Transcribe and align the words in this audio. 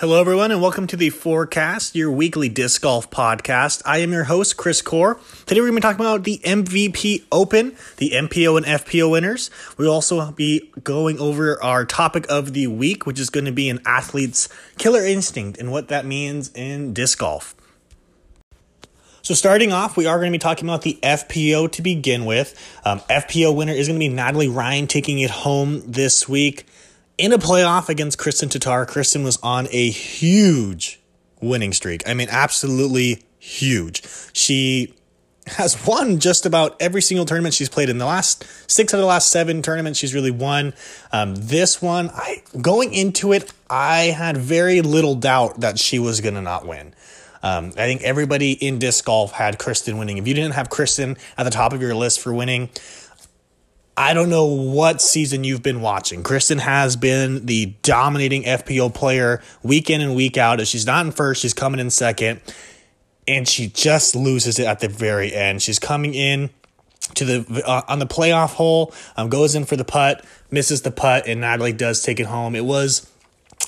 Hello, 0.00 0.20
everyone, 0.20 0.52
and 0.52 0.62
welcome 0.62 0.86
to 0.86 0.96
the 0.96 1.10
Forecast, 1.10 1.96
your 1.96 2.08
weekly 2.08 2.48
disc 2.48 2.82
golf 2.82 3.10
podcast. 3.10 3.82
I 3.84 3.98
am 3.98 4.12
your 4.12 4.22
host, 4.22 4.56
Chris 4.56 4.80
Core. 4.80 5.18
Today, 5.44 5.60
we're 5.60 5.72
going 5.72 5.72
to 5.72 5.88
be 5.88 5.92
talking 5.92 6.06
about 6.06 6.22
the 6.22 6.38
MVP 6.44 7.24
Open, 7.32 7.74
the 7.96 8.10
MPO 8.10 8.58
and 8.58 8.64
FPO 8.64 9.10
winners. 9.10 9.50
We'll 9.76 9.92
also 9.92 10.30
be 10.30 10.70
going 10.84 11.18
over 11.18 11.60
our 11.64 11.84
topic 11.84 12.26
of 12.30 12.52
the 12.52 12.68
week, 12.68 13.06
which 13.06 13.18
is 13.18 13.28
going 13.28 13.46
to 13.46 13.50
be 13.50 13.68
an 13.68 13.80
athlete's 13.84 14.48
killer 14.76 15.04
instinct 15.04 15.58
and 15.58 15.72
what 15.72 15.88
that 15.88 16.06
means 16.06 16.52
in 16.54 16.94
disc 16.94 17.18
golf. 17.18 17.56
So, 19.22 19.34
starting 19.34 19.72
off, 19.72 19.96
we 19.96 20.06
are 20.06 20.18
going 20.18 20.30
to 20.30 20.34
be 20.34 20.40
talking 20.40 20.68
about 20.68 20.82
the 20.82 20.96
FPO 21.02 21.72
to 21.72 21.82
begin 21.82 22.24
with. 22.24 22.56
Um, 22.84 23.00
FPO 23.10 23.52
winner 23.52 23.72
is 23.72 23.88
going 23.88 23.98
to 23.98 24.06
be 24.06 24.14
Natalie 24.14 24.46
Ryan 24.46 24.86
taking 24.86 25.18
it 25.18 25.30
home 25.30 25.82
this 25.84 26.28
week 26.28 26.66
in 27.18 27.32
a 27.32 27.38
playoff 27.38 27.88
against 27.88 28.18
Kristin 28.18 28.48
Tattar. 28.48 28.86
Kristin 28.86 29.24
was 29.24 29.38
on 29.42 29.68
a 29.70 29.90
huge 29.90 31.00
winning 31.40 31.72
streak. 31.72 32.08
I 32.08 32.14
mean, 32.14 32.28
absolutely 32.30 33.24
huge. 33.38 34.02
She 34.32 34.94
has 35.46 35.86
won 35.86 36.18
just 36.18 36.46
about 36.46 36.76
every 36.80 37.02
single 37.02 37.24
tournament 37.24 37.54
she's 37.54 37.68
played 37.68 37.88
in 37.88 37.98
the 37.98 38.06
last 38.06 38.44
six 38.70 38.92
of 38.92 39.00
the 39.00 39.06
last 39.06 39.30
seven 39.30 39.62
tournaments. 39.62 39.98
She's 39.98 40.14
really 40.14 40.30
won. 40.30 40.74
Um, 41.12 41.34
this 41.34 41.80
one, 41.82 42.10
I 42.14 42.42
going 42.60 42.92
into 42.92 43.32
it, 43.32 43.52
I 43.68 44.14
had 44.16 44.36
very 44.36 44.80
little 44.82 45.14
doubt 45.14 45.60
that 45.60 45.78
she 45.78 45.98
was 45.98 46.20
going 46.20 46.34
to 46.34 46.42
not 46.42 46.66
win. 46.66 46.94
Um, 47.42 47.66
I 47.76 47.86
think 47.86 48.02
everybody 48.02 48.52
in 48.52 48.78
disc 48.78 49.04
golf 49.04 49.32
had 49.32 49.58
kristin 49.58 49.98
winning. 49.98 50.18
If 50.18 50.26
you 50.26 50.34
didn't 50.34 50.54
have 50.54 50.68
kristin 50.68 51.16
at 51.36 51.44
the 51.44 51.50
top 51.50 51.72
of 51.72 51.80
your 51.80 51.94
list 51.94 52.20
for 52.20 52.34
winning, 52.34 52.68
I 53.98 54.14
don't 54.14 54.30
know 54.30 54.44
what 54.44 55.02
season 55.02 55.42
you've 55.42 55.64
been 55.64 55.80
watching. 55.80 56.22
Kristin 56.22 56.60
has 56.60 56.94
been 56.94 57.46
the 57.46 57.74
dominating 57.82 58.44
FPO 58.44 58.94
player 58.94 59.42
week 59.64 59.90
in 59.90 60.00
and 60.00 60.14
week 60.14 60.36
out. 60.36 60.60
If 60.60 60.68
she's 60.68 60.86
not 60.86 61.04
in 61.04 61.10
first, 61.10 61.42
she's 61.42 61.52
coming 61.52 61.80
in 61.80 61.90
second, 61.90 62.40
and 63.26 63.48
she 63.48 63.66
just 63.66 64.14
loses 64.14 64.60
it 64.60 64.68
at 64.68 64.78
the 64.78 64.88
very 64.88 65.34
end. 65.34 65.62
She's 65.62 65.80
coming 65.80 66.14
in 66.14 66.50
to 67.14 67.24
the 67.24 67.62
uh, 67.66 67.82
on 67.88 67.98
the 67.98 68.06
playoff 68.06 68.50
hole, 68.50 68.94
um, 69.16 69.28
goes 69.30 69.56
in 69.56 69.64
for 69.64 69.74
the 69.74 69.84
putt, 69.84 70.24
misses 70.48 70.82
the 70.82 70.92
putt, 70.92 71.26
and 71.26 71.40
Natalie 71.40 71.72
does 71.72 72.00
take 72.00 72.20
it 72.20 72.26
home. 72.26 72.54
It 72.54 72.64
was. 72.64 73.10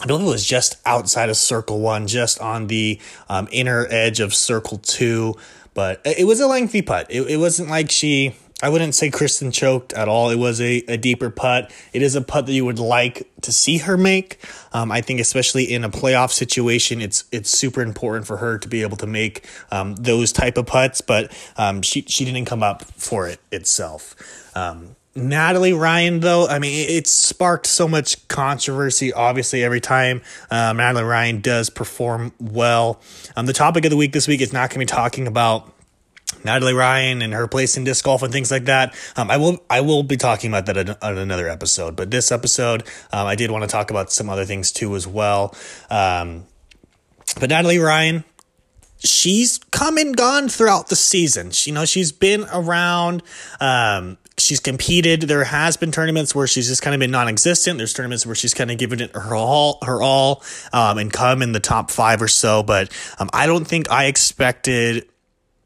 I 0.00 0.06
believe 0.06 0.28
it 0.28 0.31
was 0.31 0.47
just 0.47 0.77
outside 0.87 1.28
of 1.28 1.37
circle 1.39 1.81
one, 1.81 2.06
just 2.06 2.41
on 2.41 2.69
the 2.69 3.00
um, 3.28 3.48
inner 3.50 3.89
edge 3.91 4.20
of 4.20 4.33
circle 4.33 4.78
two, 4.78 5.34
but 5.75 6.00
it 6.05 6.28
was 6.28 6.39
a 6.39 6.47
lengthy 6.47 6.83
putt. 6.83 7.09
It, 7.11 7.22
it 7.22 7.37
wasn't 7.39 7.69
like 7.69 7.91
she 7.91 8.37
I 8.62 8.69
wouldn't 8.69 8.94
say 8.94 9.11
Kristin 9.11 9.53
choked 9.53 9.92
at 9.92 10.08
all. 10.08 10.30
It 10.30 10.39
was 10.39 10.61
a, 10.61 10.78
a 10.89 10.97
deeper 10.97 11.30
putt. 11.30 11.72
It 11.92 12.03
is 12.03 12.14
a 12.14 12.20
putt 12.20 12.47
that 12.47 12.53
you 12.53 12.64
would 12.64 12.78
like 12.78 13.30
to 13.42 13.53
see 13.53 13.78
her 13.78 13.97
make. 13.97 14.39
Um, 14.72 14.92
I 14.92 15.00
think, 15.00 15.20
especially 15.20 15.64
in 15.64 15.84
a 15.84 15.91
playoff 15.91 16.30
situation, 16.30 17.00
it's 17.00 17.25
it's 17.33 17.50
super 17.50 17.81
important 17.81 18.27
for 18.27 18.36
her 18.38 18.58
to 18.58 18.69
be 18.69 18.83
able 18.83 18.97
to 18.98 19.06
make 19.06 19.47
um, 19.70 19.94
those 19.97 20.33
type 20.33 20.58
of 20.58 20.66
putts. 20.66 21.00
But 21.00 21.33
um, 21.56 21.83
she 21.83 22.03
she 22.03 22.25
didn't 22.25 22.44
come 22.44 22.62
up 22.62 22.84
for 22.84 23.28
it 23.28 23.41
itself. 23.50 24.14
Um, 24.55 24.97
Natalie 25.14 25.72
Ryan, 25.72 26.20
though, 26.20 26.47
I 26.47 26.61
mean, 26.61 26.88
it 26.88 27.08
sparked 27.08 27.66
so 27.66 27.88
much 27.88 28.28
controversy. 28.28 29.12
Obviously, 29.12 29.64
every 29.64 29.81
time 29.81 30.22
um, 30.50 30.77
Natalie 30.77 31.05
Ryan 31.05 31.41
does 31.41 31.69
perform 31.69 32.33
well, 32.38 33.00
um, 33.36 33.47
the 33.47 33.53
topic 33.53 33.84
of 33.84 33.91
the 33.91 33.97
week 33.97 34.12
this 34.12 34.28
week 34.28 34.41
is 34.41 34.53
not 34.53 34.70
going 34.70 34.75
to 34.75 34.92
be 34.92 34.97
talking 34.97 35.27
about 35.27 35.72
Natalie 36.45 36.75
Ryan 36.75 37.23
and 37.23 37.33
her 37.33 37.47
place 37.47 37.77
in 37.77 37.84
disc 37.84 38.05
golf 38.05 38.23
and 38.23 38.33
things 38.33 38.50
like 38.50 38.64
that. 38.64 38.95
Um, 39.17 39.31
I 39.31 39.36
will 39.36 39.62
I 39.69 39.81
will 39.81 40.03
be 40.03 40.17
talking 40.17 40.50
about 40.50 40.67
that 40.67 41.03
on 41.03 41.19
another 41.19 41.48
episode. 41.48 41.97
But 41.97 42.11
this 42.11 42.33
episode, 42.33 42.84
um, 43.12 43.27
I 43.27 43.34
did 43.34 43.50
want 43.50 43.64
to 43.64 43.69
talk 43.69 43.91
about 43.91 44.12
some 44.12 44.31
other 44.31 44.45
things 44.45 44.72
too 44.72 44.97
as 44.97 45.06
well. 45.06 45.55
Um, 45.91 46.47
but 47.39 47.50
Natalie 47.50 47.78
Ryan, 47.78 48.25
she's 48.98 49.59
come 49.70 49.98
and 49.98 50.17
gone 50.17 50.48
throughout 50.48 50.89
the 50.89 50.97
season. 50.97 51.50
She, 51.50 51.70
you 51.70 51.75
know, 51.75 51.84
she's 51.84 52.12
been 52.12 52.47
around. 52.53 53.22
Um, 53.60 54.19
she's 54.38 54.60
competed. 54.60 55.22
There 55.22 55.44
has 55.44 55.76
been 55.76 55.93
tournaments 55.93 56.34
where 56.34 56.47
she's 56.47 56.69
just 56.69 56.82
kind 56.82 56.94
of 56.94 57.00
been 57.00 57.10
non-existent. 57.10 57.78
There's 57.78 57.93
tournaments 57.93 58.25
where 58.25 58.34
she's 58.34 58.55
kind 58.55 58.71
of 58.71 58.78
given 58.78 59.00
it 59.00 59.15
her 59.15 59.34
all, 59.34 59.78
her 59.84 60.03
all, 60.03 60.43
um, 60.72 60.99
and 60.99 61.12
come 61.12 61.43
in 61.43 61.53
the 61.53 61.60
top 61.60 61.91
five 61.91 62.22
or 62.22 62.28
so. 62.28 62.62
But 62.62 62.91
um, 63.19 63.28
I 63.32 63.47
don't 63.47 63.66
think 63.66 63.91
I 63.91 64.06
expected 64.06 65.09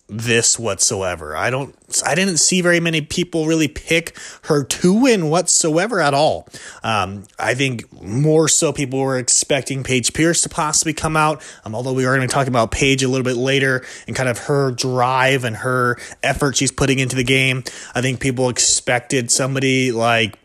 this 0.06 0.58
whatsoever. 0.58 1.34
I 1.34 1.48
don't 1.48 1.74
I 2.06 2.14
didn't 2.14 2.36
see 2.36 2.60
very 2.60 2.78
many 2.78 3.00
people 3.00 3.46
really 3.46 3.68
pick 3.68 4.16
her 4.44 4.62
to 4.62 4.92
win 4.92 5.30
whatsoever 5.30 6.00
at 6.00 6.12
all. 6.12 6.46
Um, 6.82 7.24
I 7.38 7.54
think 7.54 7.90
more 8.02 8.48
so 8.48 8.72
people 8.72 8.98
were 9.00 9.18
expecting 9.18 9.82
Paige 9.82 10.12
Pierce 10.12 10.42
to 10.42 10.50
possibly 10.50 10.92
come 10.92 11.16
out. 11.16 11.42
Um, 11.64 11.74
although 11.74 11.94
we 11.94 12.04
are 12.04 12.14
going 12.14 12.28
to 12.28 12.32
talk 12.32 12.48
about 12.48 12.70
Paige 12.70 13.02
a 13.02 13.08
little 13.08 13.24
bit 13.24 13.36
later 13.36 13.84
and 14.06 14.14
kind 14.14 14.28
of 14.28 14.38
her 14.40 14.72
drive 14.72 15.44
and 15.44 15.56
her 15.56 15.96
effort 16.22 16.56
she's 16.56 16.72
putting 16.72 16.98
into 16.98 17.16
the 17.16 17.24
game. 17.24 17.64
I 17.94 18.02
think 18.02 18.20
people 18.20 18.50
expected 18.50 19.30
somebody 19.30 19.90
like 19.90 20.38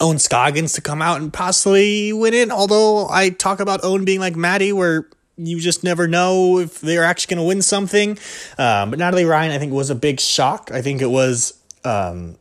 Ohn 0.00 0.18
Scoggins 0.18 0.72
to 0.74 0.80
come 0.80 1.02
out 1.02 1.20
and 1.20 1.32
possibly 1.32 2.12
win 2.12 2.32
it. 2.32 2.50
Although 2.50 3.08
I 3.10 3.30
talk 3.30 3.60
about 3.60 3.84
Owen 3.84 4.06
being 4.06 4.20
like 4.20 4.34
Maddie, 4.34 4.72
where 4.72 5.06
you 5.36 5.60
just 5.60 5.82
never 5.82 6.06
know 6.06 6.58
if 6.58 6.80
they're 6.80 7.04
actually 7.04 7.34
going 7.34 7.44
to 7.44 7.48
win 7.48 7.62
something. 7.62 8.18
Um, 8.58 8.90
but 8.90 8.98
Natalie 8.98 9.24
Ryan, 9.24 9.52
I 9.52 9.58
think, 9.58 9.72
was 9.72 9.90
a 9.90 9.94
big 9.94 10.20
shock. 10.20 10.70
I 10.72 10.80
think 10.82 11.02
it 11.02 11.10
was 11.10 11.58
um, 11.84 12.36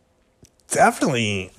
definitely 0.70 1.52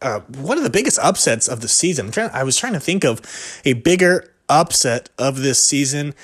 uh, 0.00 0.20
one 0.20 0.56
of 0.56 0.64
the 0.64 0.70
biggest 0.70 0.98
upsets 1.00 1.48
of 1.48 1.60
the 1.60 1.68
season. 1.68 2.10
Trying, 2.10 2.30
I 2.32 2.44
was 2.44 2.56
trying 2.56 2.74
to 2.74 2.80
think 2.80 3.04
of 3.04 3.20
a 3.64 3.72
bigger 3.74 4.32
upset 4.48 5.10
of 5.18 5.38
this 5.38 5.62
season. 5.62 6.14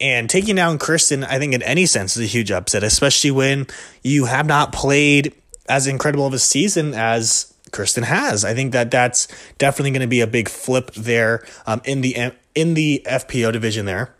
And 0.00 0.28
taking 0.28 0.56
down 0.56 0.78
Kristin, 0.78 1.24
I 1.24 1.38
think, 1.38 1.54
in 1.54 1.62
any 1.62 1.86
sense, 1.86 2.16
is 2.16 2.24
a 2.24 2.26
huge 2.26 2.50
upset, 2.50 2.82
especially 2.82 3.30
when 3.30 3.68
you 4.02 4.24
have 4.24 4.46
not 4.46 4.72
played 4.72 5.32
as 5.68 5.86
incredible 5.86 6.26
of 6.26 6.34
a 6.34 6.40
season 6.40 6.92
as 6.92 7.54
Kristin 7.70 8.02
has. 8.02 8.44
I 8.44 8.52
think 8.52 8.72
that 8.72 8.90
that's 8.90 9.28
definitely 9.58 9.92
going 9.92 10.00
to 10.00 10.08
be 10.08 10.20
a 10.20 10.26
big 10.26 10.48
flip 10.48 10.92
there 10.94 11.46
um, 11.66 11.80
in 11.84 12.00
the 12.00 12.16
in 12.54 12.74
the 12.74 13.02
FPO 13.06 13.52
division 13.52 13.86
there. 13.86 14.14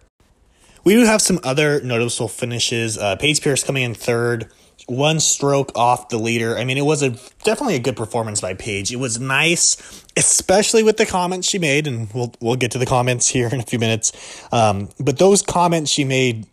We 0.84 0.94
do 0.94 1.04
have 1.04 1.22
some 1.22 1.38
other 1.44 1.80
noticeable 1.80 2.28
finishes. 2.28 2.98
Uh, 2.98 3.16
Paige 3.16 3.40
Pierce 3.40 3.62
coming 3.62 3.84
in 3.84 3.94
third, 3.94 4.50
one 4.86 5.20
stroke 5.20 5.70
off 5.76 6.08
the 6.08 6.18
leader. 6.18 6.58
I 6.58 6.64
mean, 6.64 6.76
it 6.76 6.84
was 6.84 7.02
a 7.02 7.10
definitely 7.44 7.76
a 7.76 7.80
good 7.80 7.96
performance 7.96 8.40
by 8.40 8.54
Paige. 8.54 8.92
It 8.92 8.96
was 8.96 9.20
nice, 9.20 10.04
especially 10.16 10.82
with 10.82 10.96
the 10.96 11.06
comments 11.06 11.48
she 11.48 11.58
made, 11.58 11.86
and 11.86 12.12
we'll 12.12 12.34
we'll 12.40 12.56
get 12.56 12.72
to 12.72 12.78
the 12.78 12.86
comments 12.86 13.28
here 13.28 13.48
in 13.48 13.60
a 13.60 13.64
few 13.64 13.78
minutes. 13.78 14.12
Um, 14.52 14.88
but 14.98 15.18
those 15.18 15.42
comments 15.42 15.90
she 15.90 16.04
made 16.04 16.46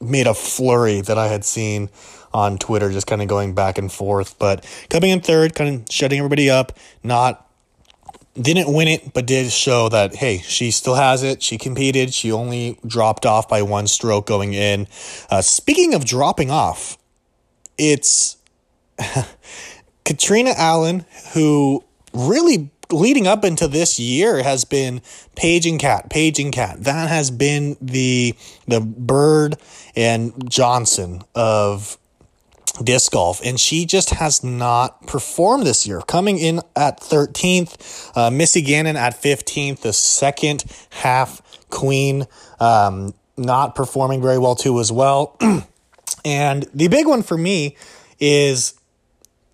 made 0.00 0.26
a 0.26 0.34
flurry 0.34 1.00
that 1.00 1.18
I 1.18 1.28
had 1.28 1.44
seen 1.44 1.88
on 2.32 2.58
Twitter, 2.58 2.90
just 2.92 3.06
kind 3.06 3.22
of 3.22 3.28
going 3.28 3.54
back 3.54 3.78
and 3.78 3.90
forth. 3.90 4.38
But 4.38 4.66
coming 4.90 5.10
in 5.10 5.20
third, 5.20 5.54
kind 5.54 5.74
of 5.82 5.92
shutting 5.92 6.18
everybody 6.18 6.50
up, 6.50 6.76
not 7.02 7.47
didn't 8.40 8.72
win 8.72 8.88
it, 8.88 9.12
but 9.12 9.26
did 9.26 9.50
show 9.50 9.88
that, 9.88 10.14
hey, 10.14 10.38
she 10.38 10.70
still 10.70 10.94
has 10.94 11.22
it. 11.22 11.42
She 11.42 11.58
competed. 11.58 12.14
She 12.14 12.32
only 12.32 12.78
dropped 12.86 13.26
off 13.26 13.48
by 13.48 13.62
one 13.62 13.86
stroke 13.86 14.26
going 14.26 14.54
in. 14.54 14.86
Uh, 15.30 15.42
speaking 15.42 15.94
of 15.94 16.04
dropping 16.04 16.50
off, 16.50 16.98
it's 17.76 18.36
Catrina 20.04 20.52
Allen, 20.56 21.04
who 21.34 21.84
really 22.12 22.70
leading 22.90 23.26
up 23.26 23.44
into 23.44 23.68
this 23.68 23.98
year 23.98 24.42
has 24.42 24.64
been 24.64 25.02
Paige 25.36 25.66
and 25.66 25.78
Cat, 25.78 26.08
Paige 26.10 26.38
and 26.38 26.52
Cat. 26.52 26.82
That 26.84 27.08
has 27.08 27.30
been 27.30 27.76
the 27.80 28.34
the 28.66 28.80
Bird 28.80 29.56
and 29.94 30.50
Johnson 30.50 31.22
of 31.34 31.98
disc 32.84 33.12
golf, 33.12 33.40
and 33.44 33.58
she 33.58 33.84
just 33.84 34.10
has 34.10 34.42
not 34.44 35.06
performed 35.06 35.66
this 35.66 35.86
year. 35.86 36.00
Coming 36.02 36.38
in 36.38 36.60
at 36.76 37.00
13th, 37.00 38.16
uh, 38.16 38.30
Missy 38.30 38.62
Gannon 38.62 38.96
at 38.96 39.20
15th, 39.20 39.80
the 39.80 39.92
second 39.92 40.64
half 40.90 41.42
queen, 41.70 42.26
um, 42.60 43.14
not 43.36 43.74
performing 43.74 44.22
very 44.22 44.38
well 44.38 44.54
too 44.54 44.80
as 44.80 44.90
well. 44.90 45.36
and 46.24 46.66
the 46.74 46.88
big 46.88 47.06
one 47.06 47.22
for 47.22 47.38
me 47.38 47.76
is 48.18 48.74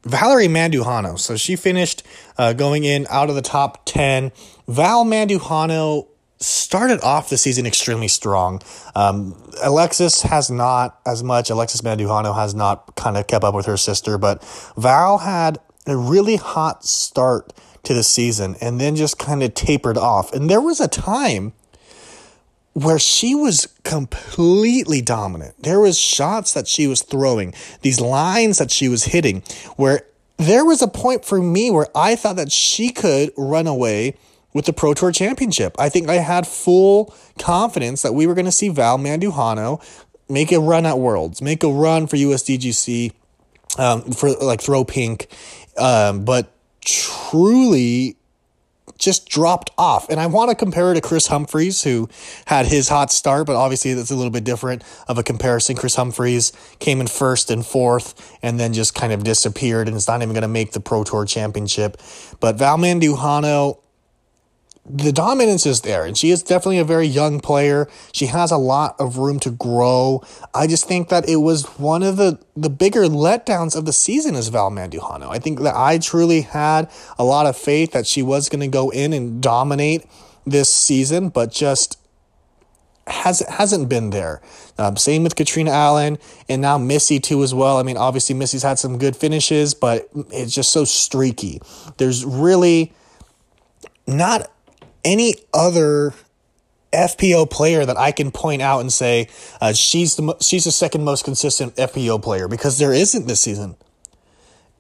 Valerie 0.05 0.49
Mandujano. 0.49 1.19
So 1.19 1.37
she 1.37 1.56
finished 1.56 2.03
uh, 2.38 2.53
going 2.53 2.85
in 2.85 3.06
out 3.11 3.29
of 3.29 3.35
the 3.35 3.43
top 3.43 3.85
10. 3.87 4.32
Val 4.69 5.05
Mandujano 5.05 6.09
started 6.44 7.00
off 7.02 7.31
the 7.31 7.37
season 7.37 7.67
extremely 7.67 8.08
strong. 8.08 8.62
Um, 8.94 9.35
Alexis 9.62 10.23
has 10.23 10.50
not 10.50 11.00
as 11.06 11.23
much. 11.23 11.50
Alexis 11.50 11.81
Mandujano 11.81 12.35
has 12.35 12.55
not 12.55 12.94
kind 12.96 13.17
of 13.17 13.26
kept 13.26 13.44
up 13.44 13.55
with 13.55 13.67
her 13.67 13.76
sister, 13.76 14.19
but 14.19 14.44
Val 14.76 15.19
had 15.19 15.58
a 15.87 15.96
really 15.96 16.37
hot 16.37 16.85
start 16.85 17.52
to 17.85 17.94
the 17.94 18.02
season 18.02 18.56
and 18.61 18.81
then 18.81 18.96
just 18.96 19.19
kind 19.19 19.43
of 19.43 19.55
tapered 19.55 19.99
off. 19.99 20.32
And 20.32 20.49
there 20.49 20.61
was 20.61 20.81
a 20.81 20.88
time 20.88 21.52
where 22.73 22.99
she 22.99 23.35
was 23.35 23.67
completely 23.85 25.00
dominant. 25.00 25.55
There 25.62 25.81
was 25.81 25.99
shots 25.99 26.52
that 26.55 26.67
she 26.67 26.87
was 26.87 27.02
throwing, 27.02 27.55
these 27.82 28.00
lines 28.00 28.58
that 28.58 28.70
she 28.70 28.88
was 28.88 29.05
hitting 29.05 29.43
where 29.76 30.06
there 30.37 30.64
was 30.64 30.82
a 30.82 30.88
point 30.88 31.25
for 31.25 31.41
me 31.41 31.70
where 31.70 31.87
I 31.94 32.17
thought 32.17 32.37
that 32.37 32.50
she 32.50 32.91
could 32.91 33.31
run 33.37 33.67
away 33.69 34.17
with 34.55 34.65
the 34.65 34.73
Pro 34.73 34.95
Tour 34.95 35.12
Championship. 35.12 35.77
I 35.79 35.91
think 35.91 36.09
I 36.09 36.15
had 36.15 36.47
full 36.47 37.15
confidence 37.39 38.03
that 38.03 38.15
we 38.15 38.27
were 38.27 38.35
going 38.35 38.47
to 38.47 38.53
see 38.53 38.71
Val 38.71 38.99
Mandujano 38.99 39.83
make 40.29 40.53
a 40.53 40.61
run 40.61 40.87
at 40.87 40.99
Worlds, 40.99 41.43
make 41.43 41.62
a 41.62 41.69
run 41.69 42.06
for 42.06 42.17
USDGC, 42.17 43.12
um, 43.79 44.12
for 44.12 44.31
like 44.35 44.62
throw 44.62 44.85
pink, 44.85 45.27
um, 45.77 46.25
but 46.25 46.51
truly 46.81 48.17
just 48.97 49.29
dropped 49.29 49.71
off. 49.77 50.09
And 50.09 50.21
I 50.21 50.27
want 50.27 50.51
to 50.51 50.56
compare 50.56 50.93
it 50.93 50.95
to 50.95 51.01
Chris 51.01 51.27
Humphries, 51.27 51.83
who 51.83 52.09
had 52.47 52.67
his 52.67 52.89
hot 52.89 53.11
start, 53.11 53.47
but 53.47 53.56
obviously 53.56 53.93
that's 53.95 54.11
a 54.11 54.17
little 54.17 54.31
bit 54.31 54.45
different 54.45 54.83
of 55.09 55.19
a 55.19 55.23
comparison. 55.23 55.77
Chris 55.77 55.97
Humphries 55.97 56.53
came 56.79 57.01
in 57.01 57.09
first 57.09 57.51
and 57.51 57.67
fourth 57.67 58.39
and 58.43 58.59
then 58.59 58.73
just 58.73 58.95
kind 58.95 59.12
of 59.12 59.25
disappeared 59.25 59.89
and 59.89 59.97
is 59.97 60.06
not 60.06 60.23
even 60.23 60.33
going 60.33 60.43
to 60.43 60.49
make 60.49 60.73
the 60.73 60.81
Pro 60.81 61.05
Tour 61.05 61.25
Championship. 61.25 62.01
But 62.41 62.56
Val 62.56 62.79
Mandujano, 62.79 63.79
the 64.87 65.13
dominance 65.13 65.65
is 65.65 65.81
there, 65.81 66.05
and 66.05 66.17
she 66.17 66.31
is 66.31 66.43
definitely 66.43 66.79
a 66.79 66.85
very 66.85 67.07
young 67.07 67.41
player. 67.41 67.89
She 68.13 68.27
has 68.27 68.51
a 68.51 68.59
lot 68.59 68.95
of 68.99 69.17
room 69.17 69.41
to 69.41 69.51
grow. 69.51 70.23
I 70.53 70.67
just 70.67 70.87
think 70.87 71.09
that 71.09 71.27
it 71.27 71.37
was 71.37 71.65
one 71.79 72.03
of 72.03 72.19
the, 72.19 72.39
the 72.55 72.69
bigger 72.69 73.05
letdowns 73.05 73.75
of 73.75 73.87
the 73.87 73.95
season 73.95 74.35
is 74.35 74.49
Val 74.49 74.71
Mandujano. 74.71 75.31
I 75.31 75.39
think 75.39 75.61
that 75.61 75.75
I 75.75 75.99
truly 75.99 76.43
had 76.43 76.91
a 77.19 77.25
lot 77.25 77.47
of 77.47 77.57
faith 77.57 77.93
that 77.93 78.07
she 78.07 78.23
was 78.23 78.51
going 78.51 78.61
to 78.61 78.69
go 78.69 78.91
in 78.91 79.15
and 79.15 79.43
dominate 79.43 80.05
this 80.45 80.69
season, 80.73 81.31
but 81.31 81.51
just 81.51 81.99
has 83.07 83.41
hasn't 83.41 83.89
been 83.89 84.11
there. 84.11 84.43
Um, 84.79 84.97
same 84.97 85.23
with 85.23 85.37
Catrina 85.37 85.71
Allen 85.71 86.19
and 86.49 86.61
now 86.61 86.79
Missy 86.79 87.21
too 87.21 87.43
as 87.43 87.55
well. 87.55 87.79
I 87.79 87.83
mean, 87.83 87.97
obviously 87.97 88.35
Missy's 88.35 88.63
had 88.63 88.79
some 88.79 88.99
good 88.99 89.17
finishes, 89.17 89.75
but 89.75 90.09
it's 90.31 90.55
just 90.55 90.73
so 90.73 90.85
streaky. 90.85 91.61
There's 91.99 92.25
really 92.25 92.93
not 94.07 94.51
any 95.05 95.37
other 95.53 96.15
FPO 96.93 97.51
player 97.51 97.85
that 97.85 97.97
I 97.97 98.12
can 98.12 98.31
point 98.31 98.62
out 98.62 98.81
and 98.81 98.93
say 98.93 99.29
uh, 99.61 99.73
she's 99.73 100.17
the 100.17 100.37
she's 100.41 100.65
the 100.65 100.71
second 100.73 101.05
most 101.05 101.25
consistent 101.25 101.75
FPO 101.77 102.23
player 102.23 102.49
because 102.49 102.79
there 102.79 102.93
isn't 102.93 103.27
this 103.27 103.41
season. 103.41 103.77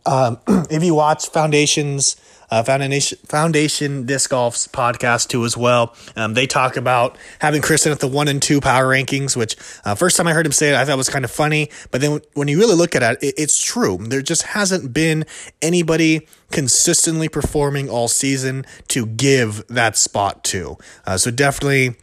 Um, 0.06 0.38
if 0.70 0.82
you 0.82 0.94
watch 0.94 1.28
Foundations 1.28 2.16
uh, 2.50 2.62
Foundation 2.62 3.18
Foundation 3.26 4.06
Disc 4.06 4.30
Golf's 4.30 4.66
podcast 4.68 5.28
too 5.28 5.44
as 5.44 5.56
well. 5.56 5.94
Um, 6.16 6.34
they 6.34 6.46
talk 6.46 6.76
about 6.76 7.16
having 7.38 7.62
Kristin 7.62 7.92
at 7.92 8.00
the 8.00 8.08
one 8.08 8.28
and 8.28 8.40
two 8.40 8.60
power 8.60 8.86
rankings, 8.86 9.36
which 9.36 9.56
uh, 9.84 9.94
first 9.94 10.16
time 10.16 10.26
I 10.26 10.32
heard 10.32 10.46
him 10.46 10.52
say 10.52 10.70
it, 10.70 10.74
I 10.74 10.84
thought 10.84 10.96
was 10.96 11.08
kind 11.08 11.24
of 11.24 11.30
funny. 11.30 11.70
But 11.90 12.00
then 12.00 12.20
when 12.34 12.48
you 12.48 12.58
really 12.58 12.76
look 12.76 12.94
at 12.94 13.02
it, 13.02 13.22
it, 13.22 13.34
it's 13.38 13.62
true. 13.62 13.98
There 13.98 14.22
just 14.22 14.42
hasn't 14.42 14.92
been 14.92 15.24
anybody 15.62 16.26
consistently 16.50 17.28
performing 17.28 17.88
all 17.88 18.08
season 18.08 18.64
to 18.88 19.06
give 19.06 19.66
that 19.68 19.96
spot 19.96 20.44
to. 20.44 20.78
Uh, 21.06 21.16
so 21.16 21.30
definitely 21.30 21.96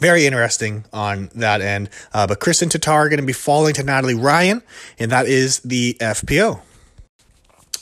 very 0.00 0.26
interesting 0.26 0.84
on 0.92 1.30
that 1.34 1.60
end. 1.60 1.88
Uh, 2.12 2.26
but 2.26 2.40
Kristin 2.40 2.68
Tattar 2.68 3.08
going 3.08 3.20
to 3.20 3.26
be 3.26 3.32
falling 3.32 3.74
to 3.74 3.82
Natalie 3.82 4.14
Ryan, 4.14 4.62
and 4.98 5.10
that 5.10 5.26
is 5.26 5.60
the 5.60 5.96
FPO. 6.00 6.60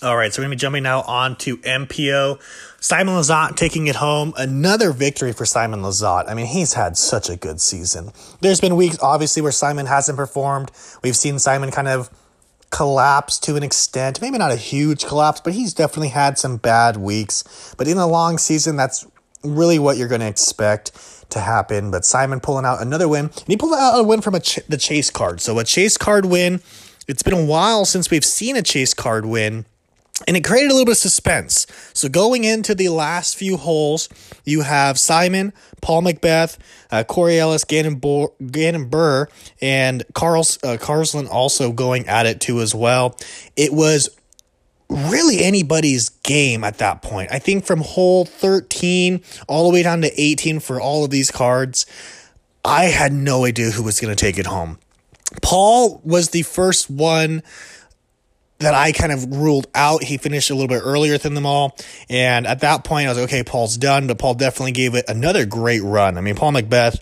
All 0.02 0.16
right, 0.16 0.34
so 0.34 0.42
we're 0.42 0.46
going 0.46 0.50
to 0.50 0.56
be 0.56 0.60
jumping 0.60 0.82
now 0.82 1.02
on 1.02 1.36
to 1.36 1.58
MPO. 1.58 2.40
Simon 2.80 3.14
Lizotte 3.14 3.54
taking 3.54 3.86
it 3.86 3.94
home. 3.94 4.34
Another 4.36 4.90
victory 4.90 5.32
for 5.32 5.46
Simon 5.46 5.82
Lizotte. 5.82 6.28
I 6.28 6.34
mean, 6.34 6.46
he's 6.46 6.72
had 6.72 6.96
such 6.96 7.30
a 7.30 7.36
good 7.36 7.60
season. 7.60 8.10
There's 8.40 8.60
been 8.60 8.74
weeks, 8.74 8.98
obviously, 9.00 9.42
where 9.42 9.52
Simon 9.52 9.86
hasn't 9.86 10.18
performed. 10.18 10.72
We've 11.04 11.14
seen 11.14 11.38
Simon 11.38 11.70
kind 11.70 11.86
of 11.86 12.10
collapse 12.70 13.38
to 13.40 13.54
an 13.54 13.62
extent. 13.62 14.20
Maybe 14.20 14.38
not 14.38 14.50
a 14.50 14.56
huge 14.56 15.06
collapse, 15.06 15.40
but 15.40 15.52
he's 15.52 15.72
definitely 15.72 16.08
had 16.08 16.36
some 16.36 16.56
bad 16.56 16.96
weeks. 16.96 17.72
But 17.78 17.86
in 17.86 17.96
a 17.96 18.08
long 18.08 18.38
season, 18.38 18.74
that's 18.74 19.06
really 19.44 19.78
what 19.78 19.98
you're 19.98 20.08
going 20.08 20.20
to 20.20 20.26
expect 20.26 21.30
to 21.30 21.38
happen. 21.38 21.92
But 21.92 22.04
Simon 22.04 22.40
pulling 22.40 22.64
out 22.64 22.82
another 22.82 23.06
win. 23.06 23.26
And 23.26 23.46
he 23.46 23.56
pulled 23.56 23.74
out 23.74 24.00
a 24.00 24.02
win 24.02 24.20
from 24.20 24.34
a 24.34 24.40
ch- 24.40 24.66
the 24.68 24.78
chase 24.78 25.10
card. 25.10 25.40
So 25.40 25.60
a 25.60 25.64
chase 25.64 25.96
card 25.96 26.24
win. 26.24 26.60
It's 27.06 27.22
been 27.22 27.34
a 27.34 27.44
while 27.44 27.84
since 27.84 28.10
we've 28.10 28.24
seen 28.24 28.56
a 28.56 28.62
chase 28.62 28.94
card 28.94 29.26
win 29.26 29.64
and 30.26 30.36
it 30.36 30.44
created 30.44 30.70
a 30.70 30.74
little 30.74 30.86
bit 30.86 30.92
of 30.92 30.98
suspense. 30.98 31.66
So 31.92 32.08
going 32.08 32.44
into 32.44 32.74
the 32.74 32.88
last 32.88 33.36
few 33.36 33.56
holes, 33.56 34.08
you 34.44 34.62
have 34.62 34.98
Simon, 34.98 35.52
Paul 35.80 36.02
McBeth, 36.02 36.58
uh, 36.90 37.04
Corey 37.04 37.38
Ellis, 37.38 37.64
Gannon, 37.64 37.96
Bo- 37.96 38.34
Gannon 38.50 38.88
Buhr, 38.88 39.28
and 39.60 40.04
Carl's 40.14 40.58
uh, 40.62 40.76
Carsland 40.80 41.28
also 41.30 41.72
going 41.72 42.06
at 42.08 42.26
it 42.26 42.40
too 42.40 42.60
as 42.60 42.74
well. 42.74 43.16
It 43.56 43.72
was 43.72 44.08
really 44.88 45.42
anybody's 45.42 46.10
game 46.10 46.64
at 46.64 46.78
that 46.78 47.02
point. 47.02 47.30
I 47.32 47.38
think 47.38 47.64
from 47.64 47.80
hole 47.80 48.24
13 48.24 49.22
all 49.48 49.66
the 49.68 49.72
way 49.72 49.82
down 49.82 50.02
to 50.02 50.20
18 50.20 50.60
for 50.60 50.80
all 50.80 51.04
of 51.04 51.10
these 51.10 51.30
cards, 51.30 51.86
I 52.64 52.84
had 52.84 53.12
no 53.12 53.44
idea 53.44 53.70
who 53.70 53.82
was 53.82 54.00
going 54.00 54.14
to 54.14 54.20
take 54.20 54.38
it 54.38 54.46
home. 54.46 54.78
Paul 55.40 56.00
was 56.04 56.30
the 56.30 56.42
first 56.42 56.90
one 56.90 57.42
that 58.62 58.74
I 58.74 58.92
kind 58.92 59.12
of 59.12 59.36
ruled 59.36 59.66
out. 59.74 60.02
He 60.02 60.16
finished 60.16 60.50
a 60.50 60.54
little 60.54 60.68
bit 60.68 60.82
earlier 60.84 61.18
than 61.18 61.34
them 61.34 61.46
all. 61.46 61.76
And 62.08 62.46
at 62.46 62.60
that 62.60 62.84
point, 62.84 63.06
I 63.06 63.10
was 63.10 63.18
like, 63.18 63.28
okay, 63.28 63.42
Paul's 63.42 63.76
done. 63.76 64.06
But 64.06 64.18
Paul 64.18 64.34
definitely 64.34 64.72
gave 64.72 64.94
it 64.94 65.04
another 65.08 65.46
great 65.46 65.82
run. 65.82 66.18
I 66.18 66.20
mean, 66.20 66.34
Paul 66.34 66.52
McBeth 66.52 67.00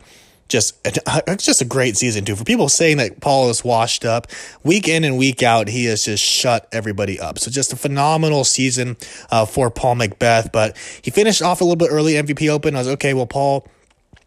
just 0.51 0.77
it's 0.85 1.45
just 1.45 1.62
a 1.62 1.65
great 1.65 1.97
season 1.97 2.25
too. 2.25 2.37
For 2.37 2.45
people 2.45 2.69
saying 2.69 2.99
that 2.99 3.21
Paul 3.21 3.49
is 3.49 3.65
washed 3.65 4.05
up, 4.05 4.27
week 4.62 4.89
in 4.89 5.05
and 5.05 5.17
week 5.17 5.43
out, 5.43 5.69
he 5.69 5.87
has 5.87 6.05
just 6.05 6.23
shut 6.23 6.69
everybody 6.73 7.19
up. 7.19 7.39
So 7.39 7.51
just 7.51 7.73
a 7.73 7.77
phenomenal 7.77 8.45
season 8.45 8.97
uh, 9.31 9.47
for 9.47 9.71
Paul 9.71 9.97
McBeth. 9.97 10.53
But 10.53 10.77
he 11.03 11.11
finished 11.11 11.41
off 11.41 11.61
a 11.61 11.65
little 11.65 11.77
bit 11.77 11.89
early 11.91 12.15
MVP 12.15 12.51
Open. 12.51 12.75
I 12.75 12.81
was 12.81 12.89
okay. 12.89 13.15
Well, 13.15 13.27
Paul 13.27 13.67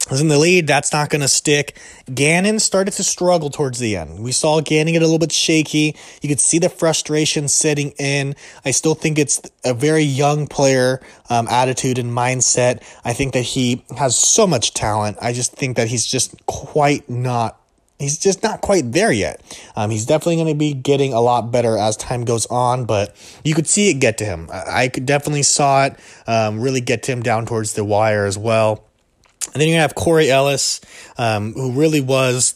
was 0.10 0.22
in 0.22 0.28
the 0.28 0.38
lead. 0.38 0.68
That's 0.68 0.92
not 0.92 1.10
going 1.10 1.22
to 1.22 1.28
stick. 1.28 1.80
Gannon 2.14 2.60
started 2.60 2.92
to 2.96 3.04
struggle 3.04 3.50
towards 3.50 3.80
the 3.80 3.96
end. 3.96 4.22
We 4.22 4.32
saw 4.32 4.60
Gannon 4.60 4.94
get 4.94 5.02
a 5.02 5.06
little 5.06 5.20
bit 5.20 5.32
shaky. 5.32 5.96
You 6.22 6.30
could 6.30 6.40
see 6.40 6.60
the 6.60 6.70
frustration 6.70 7.48
setting 7.48 7.92
in. 7.92 8.36
I 8.66 8.72
still 8.72 8.96
think 8.96 9.18
it's 9.18 9.42
a 9.64 9.74
very 9.74 10.04
young 10.04 10.48
player 10.48 11.02
um, 11.30 11.48
attitude 11.48 11.98
and 11.98 12.12
mindset. 12.12 12.84
I 13.06 13.14
think 13.14 13.34
that 13.34 13.42
he 13.42 13.86
has 13.98 14.16
so 14.18 14.46
much 14.46 14.74
talent. 14.74 15.18
I 15.22 15.32
just 15.32 15.54
think 15.54 15.78
that 15.78 15.88
he's 15.88 16.06
just 16.06 16.46
quite 16.46 17.10
not. 17.10 17.60
He's 18.00 18.18
just 18.18 18.44
not 18.44 18.60
quite 18.60 18.92
there 18.92 19.14
yet. 19.14 19.42
Um, 19.78 19.90
he's 19.90 20.06
definitely 20.06 20.36
going 20.36 20.48
to 20.48 20.56
be 20.56 20.74
getting 20.74 21.14
a 21.14 21.22
lot 21.22 21.52
better 21.52 21.78
as 21.78 21.96
time 21.96 22.26
goes 22.26 22.46
on, 22.48 22.84
but 22.84 23.16
you 23.46 23.54
could 23.56 23.68
see 23.68 23.90
it 23.90 23.96
get 23.96 24.18
to 24.18 24.26
him. 24.26 24.50
I, 24.52 24.84
I 24.84 24.88
could 24.90 25.06
definitely 25.06 25.44
saw 25.44 25.86
it 25.86 25.98
um, 26.28 26.60
really 26.60 26.82
get 26.82 27.04
to 27.04 27.14
him 27.14 27.24
down 27.24 27.46
towards 27.46 27.74
the 27.74 27.86
wire 27.86 28.26
as 28.26 28.38
well. 28.38 28.84
And 29.54 29.62
then 29.62 29.70
you 29.70 29.76
have 29.76 29.96
Corey 29.96 30.30
Ellis, 30.30 30.82
um, 31.18 31.54
who 31.54 31.72
really 31.72 32.02
was 32.02 32.56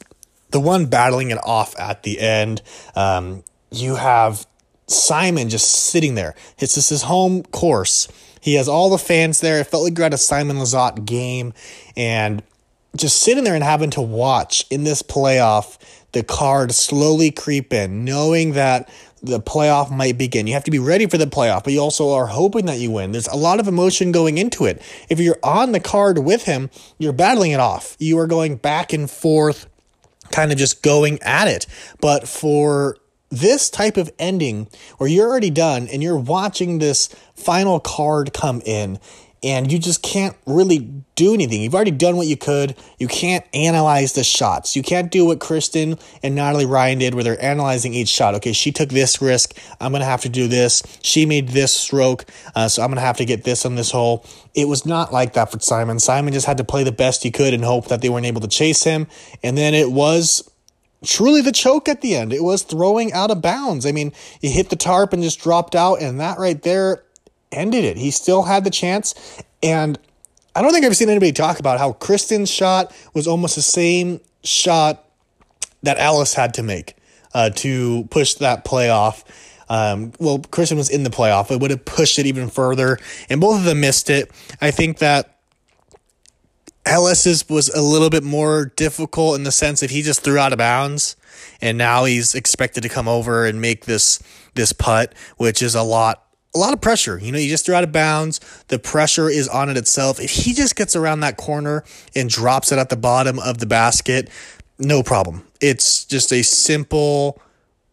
the 0.51 0.59
one 0.59 0.87
battling 0.87 1.31
it 1.31 1.39
off 1.43 1.77
at 1.79 2.03
the 2.03 2.19
end. 2.19 2.61
Um, 2.95 3.43
you 3.71 3.95
have 3.95 4.47
Simon 4.87 5.49
just 5.49 5.69
sitting 5.69 6.15
there. 6.15 6.35
It's 6.57 6.75
just 6.75 6.89
his 6.89 7.03
home 7.03 7.43
course. 7.43 8.07
He 8.41 8.55
has 8.55 8.67
all 8.67 8.89
the 8.89 8.97
fans 8.97 9.41
there. 9.41 9.59
It 9.59 9.67
felt 9.67 9.83
like 9.83 9.97
you're 9.97 10.05
at 10.05 10.13
a 10.13 10.17
Simon 10.17 10.57
Lizotte 10.57 11.05
game 11.05 11.53
and 11.95 12.41
just 12.95 13.21
sitting 13.21 13.43
there 13.43 13.55
and 13.55 13.63
having 13.63 13.89
to 13.91 14.01
watch 14.01 14.65
in 14.69 14.83
this 14.83 15.03
playoff 15.03 15.77
the 16.13 16.23
card 16.23 16.71
slowly 16.71 17.31
creep 17.31 17.73
in, 17.73 18.05
knowing 18.05 18.53
that 18.53 18.89
the 19.21 19.39
playoff 19.39 19.91
might 19.91 20.17
begin. 20.17 20.47
You 20.47 20.53
have 20.53 20.63
to 20.65 20.71
be 20.71 20.79
ready 20.79 21.07
for 21.07 21.17
the 21.17 21.25
playoff, 21.25 21.63
but 21.63 21.73
you 21.73 21.79
also 21.79 22.11
are 22.11 22.27
hoping 22.27 22.65
that 22.67 22.79
you 22.79 22.91
win. 22.91 23.11
There's 23.11 23.27
a 23.27 23.35
lot 23.35 23.59
of 23.59 23.67
emotion 23.67 24.11
going 24.11 24.37
into 24.37 24.65
it. 24.65 24.81
If 25.09 25.19
you're 25.19 25.39
on 25.43 25.71
the 25.71 25.79
card 25.79 26.19
with 26.19 26.43
him, 26.43 26.69
you're 26.97 27.13
battling 27.13 27.51
it 27.51 27.59
off. 27.59 27.95
You 27.99 28.19
are 28.19 28.27
going 28.27 28.57
back 28.57 28.93
and 28.93 29.09
forth, 29.09 29.67
kind 30.31 30.51
of 30.51 30.57
just 30.57 30.83
going 30.83 31.21
at 31.21 31.47
it. 31.47 31.65
But 31.99 32.27
for 32.27 32.97
this 33.29 33.69
type 33.69 33.97
of 33.97 34.11
ending 34.19 34.67
where 34.97 35.09
you're 35.09 35.27
already 35.27 35.49
done 35.49 35.87
and 35.91 36.01
you're 36.01 36.17
watching 36.17 36.79
this 36.79 37.07
final 37.35 37.79
card 37.79 38.33
come 38.33 38.61
in 38.65 38.99
and 39.43 39.71
you 39.71 39.79
just 39.79 40.01
can't 40.01 40.35
really 40.45 40.79
do 41.15 41.33
anything. 41.33 41.61
You've 41.61 41.75
already 41.75 41.91
done 41.91 42.17
what 42.17 42.27
you 42.27 42.37
could. 42.37 42.75
You 42.97 43.07
can't 43.07 43.45
analyze 43.53 44.13
the 44.13 44.23
shots. 44.23 44.75
You 44.75 44.83
can't 44.83 45.11
do 45.11 45.25
what 45.25 45.39
Kristin 45.39 45.99
and 46.23 46.35
Natalie 46.35 46.65
Ryan 46.65 46.99
did, 46.99 47.13
where 47.13 47.23
they're 47.23 47.43
analyzing 47.43 47.93
each 47.93 48.09
shot. 48.09 48.35
Okay, 48.35 48.53
she 48.53 48.71
took 48.71 48.89
this 48.89 49.21
risk. 49.21 49.57
I'm 49.79 49.91
going 49.91 50.01
to 50.01 50.05
have 50.05 50.21
to 50.21 50.29
do 50.29 50.47
this. 50.47 50.83
She 51.01 51.25
made 51.25 51.49
this 51.49 51.75
stroke, 51.75 52.25
uh, 52.55 52.67
so 52.67 52.81
I'm 52.81 52.89
going 52.89 52.97
to 52.97 53.01
have 53.01 53.17
to 53.17 53.25
get 53.25 53.43
this 53.43 53.65
on 53.65 53.75
this 53.75 53.91
hole. 53.91 54.25
It 54.53 54.67
was 54.67 54.85
not 54.85 55.13
like 55.13 55.33
that 55.33 55.51
for 55.51 55.59
Simon. 55.59 55.99
Simon 55.99 56.33
just 56.33 56.47
had 56.47 56.57
to 56.57 56.63
play 56.63 56.83
the 56.83 56.91
best 56.91 57.23
he 57.23 57.31
could 57.31 57.53
and 57.53 57.63
hope 57.63 57.87
that 57.87 58.01
they 58.01 58.09
weren't 58.09 58.25
able 58.25 58.41
to 58.41 58.47
chase 58.47 58.83
him. 58.83 59.07
And 59.43 59.57
then 59.57 59.73
it 59.73 59.91
was 59.91 60.49
truly 61.05 61.41
the 61.41 61.51
choke 61.51 61.87
at 61.87 62.01
the 62.01 62.15
end. 62.15 62.33
It 62.33 62.43
was 62.43 62.63
throwing 62.63 63.13
out 63.13 63.31
of 63.31 63.41
bounds. 63.41 63.85
I 63.85 63.91
mean, 63.91 64.13
he 64.41 64.49
hit 64.49 64.69
the 64.69 64.75
tarp 64.75 65.13
and 65.13 65.21
just 65.21 65.39
dropped 65.39 65.75
out, 65.75 66.01
and 66.01 66.19
that 66.19 66.39
right 66.39 66.61
there 66.61 67.03
ended 67.51 67.83
it. 67.83 67.97
He 67.97 68.11
still 68.11 68.43
had 68.43 68.63
the 68.63 68.69
chance. 68.69 69.13
And 69.63 69.97
I 70.55 70.61
don't 70.61 70.71
think 70.73 70.85
I've 70.85 70.97
seen 70.97 71.09
anybody 71.09 71.31
talk 71.31 71.59
about 71.59 71.79
how 71.79 71.93
Kristin's 71.93 72.49
shot 72.49 72.93
was 73.13 73.27
almost 73.27 73.55
the 73.55 73.61
same 73.61 74.19
shot 74.43 75.03
that 75.83 75.99
Ellis 75.99 76.33
had 76.33 76.53
to 76.55 76.63
make 76.63 76.95
uh, 77.33 77.49
to 77.51 78.07
push 78.09 78.35
that 78.35 78.65
playoff. 78.65 79.23
Um, 79.69 80.13
well, 80.19 80.39
Kristin 80.39 80.77
was 80.77 80.89
in 80.89 81.03
the 81.03 81.09
playoff. 81.09 81.51
It 81.51 81.59
would 81.59 81.71
have 81.71 81.85
pushed 81.85 82.19
it 82.19 82.25
even 82.25 82.49
further, 82.49 82.97
and 83.29 83.41
both 83.41 83.59
of 83.59 83.65
them 83.65 83.81
missed 83.81 84.09
it. 84.09 84.31
I 84.61 84.71
think 84.71 84.99
that 84.99 85.37
Ellis's 86.85 87.47
was 87.49 87.69
a 87.69 87.81
little 87.81 88.09
bit 88.09 88.23
more 88.23 88.71
difficult 88.77 89.35
in 89.35 89.43
the 89.43 89.51
sense 89.51 89.81
that 89.81 89.91
he 89.91 90.01
just 90.01 90.23
threw 90.23 90.37
out 90.37 90.53
of 90.53 90.57
bounds, 90.57 91.17
and 91.61 91.77
now 91.77 92.05
he's 92.05 92.33
expected 92.33 92.81
to 92.83 92.89
come 92.89 93.07
over 93.07 93.45
and 93.45 93.59
make 93.59 93.85
this 93.85 94.23
this 94.55 94.71
putt, 94.71 95.13
which 95.35 95.61
is 95.61 95.75
a 95.75 95.83
lot 95.83 96.26
a 96.55 96.57
lot 96.57 96.73
of 96.73 96.81
pressure. 96.81 97.19
You 97.19 97.31
know, 97.31 97.37
you 97.37 97.49
just 97.49 97.65
threw 97.65 97.75
out 97.75 97.83
of 97.83 97.91
bounds. 97.91 98.39
The 98.67 98.79
pressure 98.79 99.29
is 99.29 99.47
on 99.47 99.69
it 99.69 99.77
itself. 99.77 100.19
If 100.19 100.31
he 100.31 100.53
just 100.53 100.75
gets 100.75 100.95
around 100.95 101.19
that 101.21 101.37
corner 101.37 101.83
and 102.15 102.29
drops 102.29 102.71
it 102.71 102.79
at 102.79 102.89
the 102.89 102.97
bottom 102.97 103.39
of 103.39 103.59
the 103.59 103.65
basket, 103.65 104.29
no 104.79 105.03
problem. 105.03 105.45
It's 105.61 106.05
just 106.05 106.31
a 106.31 106.43
simple 106.43 107.41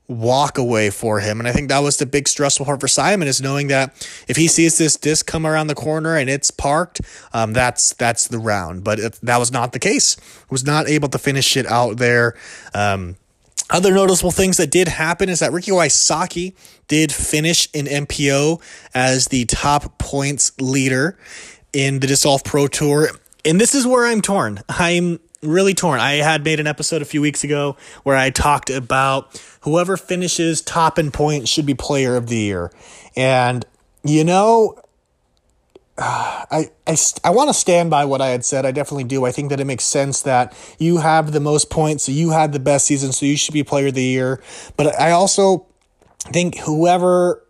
walk 0.07 0.59
away 0.59 0.91
for 0.91 1.21
him. 1.21 1.41
And 1.41 1.49
I 1.49 1.53
think 1.53 1.69
that 1.71 1.79
was 1.79 1.97
the 1.97 2.07
big 2.07 2.29
stressful 2.29 2.67
part 2.67 2.81
for 2.81 2.89
Simon 2.89 3.27
is 3.27 3.41
knowing 3.41 3.69
that 3.69 3.95
if 4.29 4.37
he 4.37 4.49
sees 4.49 4.77
this 4.77 4.97
disc 4.97 5.27
come 5.27 5.47
around 5.47 5.69
the 5.69 5.75
corner 5.75 6.17
and 6.17 6.29
it's 6.29 6.51
parked, 6.51 7.01
um, 7.33 7.53
that's 7.53 7.95
that's 7.95 8.29
the 8.29 8.39
round. 8.39 8.85
But 8.85 8.99
that 9.23 9.39
was 9.39 9.51
not 9.51 9.73
the 9.73 9.79
case. 9.79 10.17
Was 10.51 10.65
not 10.65 10.89
able 10.89 11.09
to 11.09 11.19
finish 11.19 11.57
it 11.57 11.67
out 11.67 11.97
there. 11.97 12.35
Um, 12.75 13.17
other 13.71 13.93
noticeable 13.93 14.31
things 14.31 14.59
that 14.59 14.71
did 14.71 14.89
happen 14.89 15.29
is 15.29 15.39
that 15.39 15.53
Ricky 15.53 15.71
Wysocki 15.71 16.55
did 16.87 17.13
finish 17.13 17.69
in 17.73 17.87
MPO 17.87 18.61
as 18.95 19.27
the 19.29 19.47
top 19.47 19.99
points 19.99 20.53
leader 20.61 21.19
in 21.73 22.01
the 22.01 22.07
Disc 22.07 22.25
Golf 22.25 22.45
Pro 22.45 22.67
Tour. 22.67 23.09
And 23.45 23.61
this 23.61 23.75
is 23.75 23.87
where 23.87 24.07
I'm 24.07 24.21
torn. 24.21 24.61
I'm 24.69 25.19
really 25.43 25.75
torn. 25.75 26.01
I 26.01 26.15
had 26.15 26.45
made 26.45 26.61
an 26.61 26.67
episode 26.67 27.03
a 27.03 27.05
few 27.05 27.21
weeks 27.21 27.45
ago 27.45 27.77
where 28.03 28.17
I 28.17 28.31
talked 28.31 28.71
about 28.71 29.41
whoever 29.63 29.97
finishes 29.97 30.61
top 30.61 30.99
in 30.99 31.11
points 31.11 31.51
should 31.51 31.67
be 31.67 31.75
player 31.75 32.17
of 32.17 32.29
the 32.29 32.37
year. 32.37 32.71
And, 33.17 33.65
you 34.03 34.25
know, 34.25 34.79
I, 35.97 36.71
I, 36.87 36.97
I 37.23 37.31
want 37.31 37.51
to 37.51 37.55
stand 37.55 37.91
by 37.91 38.05
what 38.05 38.21
I 38.21 38.29
had 38.29 38.45
said. 38.45 38.67
I 38.67 38.73
definitely 38.73 39.05
do. 39.05 39.25
I 39.25 39.31
think 39.31 39.51
that 39.51 39.61
it 39.61 39.65
makes 39.65 39.85
sense 39.85 40.23
that 40.23 40.53
you 40.79 40.99
have 40.99 41.33
the 41.33 41.41
most 41.41 41.71
points, 41.71 42.05
so 42.05 42.13
you 42.13 42.31
had 42.31 42.53
the 42.53 42.59
best 42.59 42.87
season, 42.87 43.13
so 43.13 43.27
you 43.27 43.37
should 43.37 43.55
be 43.55 43.63
player 43.63 43.89
of 43.89 43.95
the 43.95 44.03
year. 44.03 44.43
But 44.77 44.99
I 45.01 45.13
also 45.13 45.67
think 46.33 46.59
whoever 46.59 47.45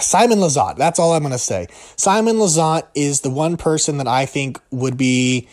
Simon 0.00 0.38
Lizotte, 0.38 0.76
that's 0.76 0.98
all 0.98 1.12
I'm 1.12 1.22
going 1.22 1.32
to 1.32 1.38
say. 1.38 1.66
Simon 1.96 2.36
Lizotte 2.36 2.86
is 2.94 3.20
the 3.20 3.30
one 3.30 3.56
person 3.56 3.98
that 3.98 4.08
I 4.08 4.26
think 4.26 4.60
would 4.70 4.96
be 4.96 5.48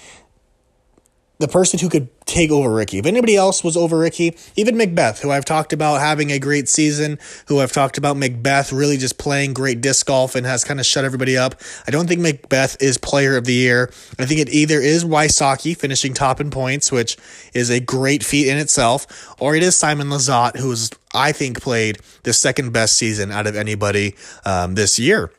the 1.44 1.50
person 1.50 1.78
who 1.78 1.90
could 1.90 2.08
take 2.26 2.52
over 2.52 2.74
Ricky. 2.74 3.00
If 3.00 3.06
anybody 3.06 3.36
else 3.36 3.66
was 3.66 3.76
over 3.76 4.00
Ricky, 4.00 4.34
even 4.56 4.76
McBeth, 4.76 5.20
who 5.20 5.30
I've 5.30 5.44
talked 5.44 5.74
about 5.74 6.00
having 6.00 6.32
a 6.32 6.40
great 6.40 6.70
season, 6.70 7.20
who 7.48 7.60
I've 7.60 7.74
talked 7.74 7.98
about 7.98 8.16
McBeth 8.16 8.72
really 8.72 8.96
just 8.96 9.18
playing 9.18 9.54
great 9.54 9.82
disc 9.82 10.06
golf 10.06 10.36
and 10.36 10.46
has 10.46 10.64
kind 10.64 10.80
of 10.80 10.86
shut 10.86 11.04
everybody 11.04 11.38
up. 11.38 11.56
I 11.86 11.92
don't 11.92 12.08
think 12.08 12.22
McBeth 12.22 12.82
is 12.82 12.98
player 12.98 13.36
of 13.36 13.44
the 13.44 13.54
year. 13.54 13.92
I 14.18 14.26
think 14.26 14.40
it 14.40 14.48
either 14.54 14.80
is 14.80 15.04
Wysocki 15.04 15.76
finishing 15.76 16.14
top 16.14 16.40
in 16.40 16.50
points, 16.50 16.94
which 16.94 17.18
is 17.54 17.70
a 17.70 17.82
great 17.82 18.24
feat 18.24 18.48
in 18.48 18.58
itself, 18.58 19.36
or 19.38 19.54
it 19.54 19.64
is 19.64 19.76
Simon 19.76 20.08
Lizotte, 20.08 20.56
who 20.56 20.72
is, 20.72 20.92
I 21.14 21.34
think, 21.34 21.62
played 21.62 21.98
the 22.24 22.32
second 22.32 22.72
best 22.72 22.96
season 22.96 23.34
out 23.34 23.48
of 23.48 23.58
anybody 23.58 24.16
um, 24.46 24.76
this 24.76 24.98
year. 24.98 25.30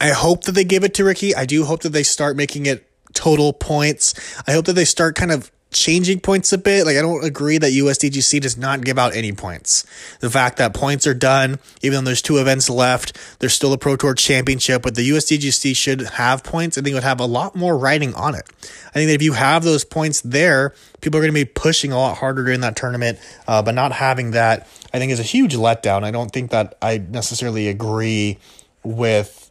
I 0.00 0.08
hope 0.08 0.44
that 0.44 0.52
they 0.52 0.64
give 0.64 0.82
it 0.82 0.94
to 0.94 1.04
Ricky. 1.04 1.32
I 1.32 1.44
do 1.44 1.64
hope 1.64 1.82
that 1.82 1.90
they 1.90 2.02
start 2.02 2.36
making 2.36 2.66
it 2.66 2.87
total 3.18 3.52
points. 3.52 4.14
I 4.46 4.52
hope 4.52 4.66
that 4.66 4.74
they 4.74 4.84
start 4.84 5.16
kind 5.16 5.32
of 5.32 5.50
changing 5.70 6.20
points 6.20 6.52
a 6.52 6.58
bit. 6.58 6.86
Like 6.86 6.96
I 6.96 7.02
don't 7.02 7.24
agree 7.24 7.58
that 7.58 7.72
USDGC 7.72 8.40
does 8.40 8.56
not 8.56 8.84
give 8.84 8.96
out 8.96 9.14
any 9.14 9.32
points. 9.32 9.84
The 10.20 10.30
fact 10.30 10.56
that 10.58 10.72
points 10.72 11.04
are 11.04 11.14
done, 11.14 11.58
even 11.82 12.04
though 12.04 12.08
there's 12.08 12.22
two 12.22 12.38
events 12.38 12.70
left, 12.70 13.18
there's 13.40 13.52
still 13.52 13.72
a 13.72 13.78
Pro 13.78 13.96
Tour 13.96 14.14
Championship, 14.14 14.82
but 14.82 14.94
the 14.94 15.10
USDGC 15.10 15.76
should 15.76 16.00
have 16.02 16.44
points. 16.44 16.78
I 16.78 16.80
think 16.80 16.92
it 16.92 16.94
would 16.94 17.02
have 17.02 17.20
a 17.20 17.26
lot 17.26 17.56
more 17.56 17.76
writing 17.76 18.14
on 18.14 18.36
it. 18.36 18.44
I 18.62 18.92
think 18.92 19.08
that 19.08 19.14
if 19.14 19.22
you 19.22 19.32
have 19.32 19.64
those 19.64 19.84
points 19.84 20.20
there, 20.20 20.74
people 21.00 21.18
are 21.18 21.22
going 21.22 21.34
to 21.34 21.40
be 21.40 21.44
pushing 21.44 21.90
a 21.90 21.98
lot 21.98 22.18
harder 22.18 22.44
during 22.44 22.60
that 22.60 22.76
tournament. 22.76 23.18
Uh, 23.48 23.62
but 23.62 23.74
not 23.74 23.90
having 23.90 24.30
that, 24.30 24.68
I 24.94 24.98
think, 24.98 25.10
is 25.10 25.20
a 25.20 25.24
huge 25.24 25.54
letdown. 25.56 26.04
I 26.04 26.12
don't 26.12 26.30
think 26.30 26.52
that 26.52 26.78
I 26.80 26.98
necessarily 26.98 27.66
agree 27.66 28.38
with 28.84 29.50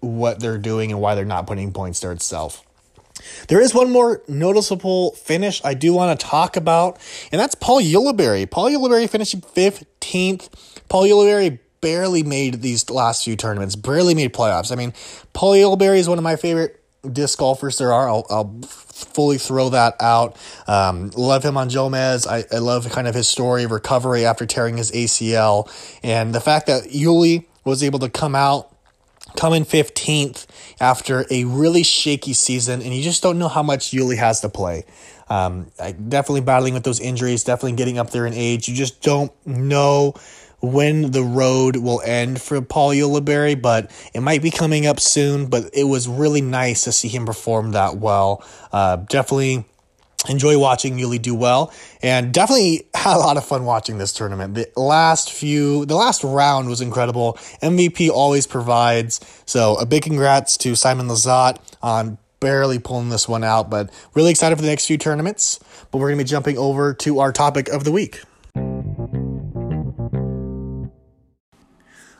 what 0.00 0.40
they're 0.40 0.58
doing 0.58 0.92
and 0.92 1.00
why 1.00 1.14
they're 1.14 1.24
not 1.24 1.46
putting 1.46 1.72
points 1.72 2.00
there 2.00 2.12
itself. 2.12 2.65
There 3.48 3.60
is 3.60 3.74
one 3.74 3.90
more 3.90 4.22
noticeable 4.28 5.12
finish 5.12 5.60
I 5.64 5.74
do 5.74 5.92
want 5.92 6.18
to 6.18 6.26
talk 6.26 6.56
about, 6.56 6.98
and 7.32 7.40
that's 7.40 7.54
Paul 7.54 7.80
Ulibarri. 7.80 8.50
Paul 8.50 8.70
Ulibarri 8.70 9.08
finishing 9.08 9.40
15th. 9.40 10.48
Paul 10.88 11.04
Ulibarri 11.04 11.58
barely 11.80 12.22
made 12.22 12.62
these 12.62 12.88
last 12.90 13.24
few 13.24 13.36
tournaments, 13.36 13.76
barely 13.76 14.14
made 14.14 14.32
playoffs. 14.32 14.72
I 14.72 14.76
mean, 14.76 14.92
Paul 15.32 15.52
Ulibarri 15.52 15.98
is 15.98 16.08
one 16.08 16.18
of 16.18 16.24
my 16.24 16.36
favorite 16.36 16.82
disc 17.12 17.38
golfers 17.38 17.78
there 17.78 17.92
are. 17.92 18.08
I'll, 18.08 18.26
I'll 18.30 18.60
fully 18.62 19.38
throw 19.38 19.70
that 19.70 19.94
out. 20.00 20.36
Um, 20.66 21.10
love 21.16 21.44
him 21.44 21.56
on 21.56 21.68
Jomez. 21.68 22.26
I, 22.26 22.44
I 22.54 22.58
love 22.58 22.88
kind 22.90 23.06
of 23.06 23.14
his 23.14 23.28
story 23.28 23.64
of 23.64 23.70
recovery 23.70 24.24
after 24.24 24.46
tearing 24.46 24.76
his 24.76 24.90
ACL. 24.92 25.70
And 26.02 26.34
the 26.34 26.40
fact 26.40 26.66
that 26.66 26.92
Uli 26.92 27.48
was 27.64 27.82
able 27.82 27.98
to 28.00 28.10
come 28.10 28.34
out 28.34 28.75
come 29.36 29.52
in 29.52 29.64
15th 29.64 30.46
after 30.80 31.24
a 31.30 31.44
really 31.44 31.82
shaky 31.82 32.32
season, 32.32 32.82
and 32.82 32.94
you 32.94 33.02
just 33.02 33.22
don't 33.22 33.38
know 33.38 33.48
how 33.48 33.62
much 33.62 33.92
Uli 33.92 34.16
has 34.16 34.40
to 34.40 34.48
play. 34.48 34.84
Um, 35.28 35.70
definitely 36.08 36.42
battling 36.42 36.74
with 36.74 36.84
those 36.84 37.00
injuries, 37.00 37.44
definitely 37.44 37.76
getting 37.76 37.98
up 37.98 38.10
there 38.10 38.26
in 38.26 38.34
age. 38.34 38.68
You 38.68 38.74
just 38.74 39.02
don't 39.02 39.32
know 39.46 40.14
when 40.60 41.10
the 41.10 41.22
road 41.22 41.76
will 41.76 42.00
end 42.04 42.40
for 42.40 42.60
Paul 42.62 42.90
Ulibarri, 42.90 43.60
but 43.60 43.90
it 44.14 44.20
might 44.20 44.42
be 44.42 44.50
coming 44.50 44.86
up 44.86 45.00
soon. 45.00 45.46
But 45.46 45.70
it 45.72 45.84
was 45.84 46.08
really 46.08 46.40
nice 46.40 46.84
to 46.84 46.92
see 46.92 47.08
him 47.08 47.26
perform 47.26 47.72
that 47.72 47.96
well. 47.96 48.44
Uh, 48.72 48.96
definitely 48.96 49.64
enjoy 50.28 50.58
watching 50.58 50.98
Uli 50.98 51.18
do 51.18 51.34
well 51.34 51.72
and 52.02 52.32
definitely 52.32 52.88
had 52.94 53.16
a 53.16 53.18
lot 53.18 53.36
of 53.36 53.44
fun 53.44 53.64
watching 53.64 53.98
this 53.98 54.12
tournament. 54.12 54.54
The 54.54 54.68
last 54.76 55.32
few, 55.32 55.86
the 55.86 55.96
last 55.96 56.24
round 56.24 56.68
was 56.68 56.80
incredible. 56.80 57.34
MVP 57.62 58.10
always 58.10 58.46
provides. 58.46 59.20
So 59.46 59.76
a 59.76 59.86
big 59.86 60.02
congrats 60.02 60.56
to 60.58 60.74
Simon 60.74 61.08
Lizotte 61.08 61.58
on 61.82 62.18
barely 62.40 62.78
pulling 62.78 63.08
this 63.08 63.28
one 63.28 63.44
out, 63.44 63.70
but 63.70 63.90
really 64.14 64.30
excited 64.30 64.56
for 64.56 64.62
the 64.62 64.68
next 64.68 64.86
few 64.86 64.98
tournaments. 64.98 65.58
But 65.90 65.98
we're 65.98 66.08
going 66.08 66.18
to 66.18 66.24
be 66.24 66.28
jumping 66.28 66.58
over 66.58 66.94
to 66.94 67.18
our 67.20 67.32
topic 67.32 67.68
of 67.68 67.84
the 67.84 67.92
week. 67.92 68.20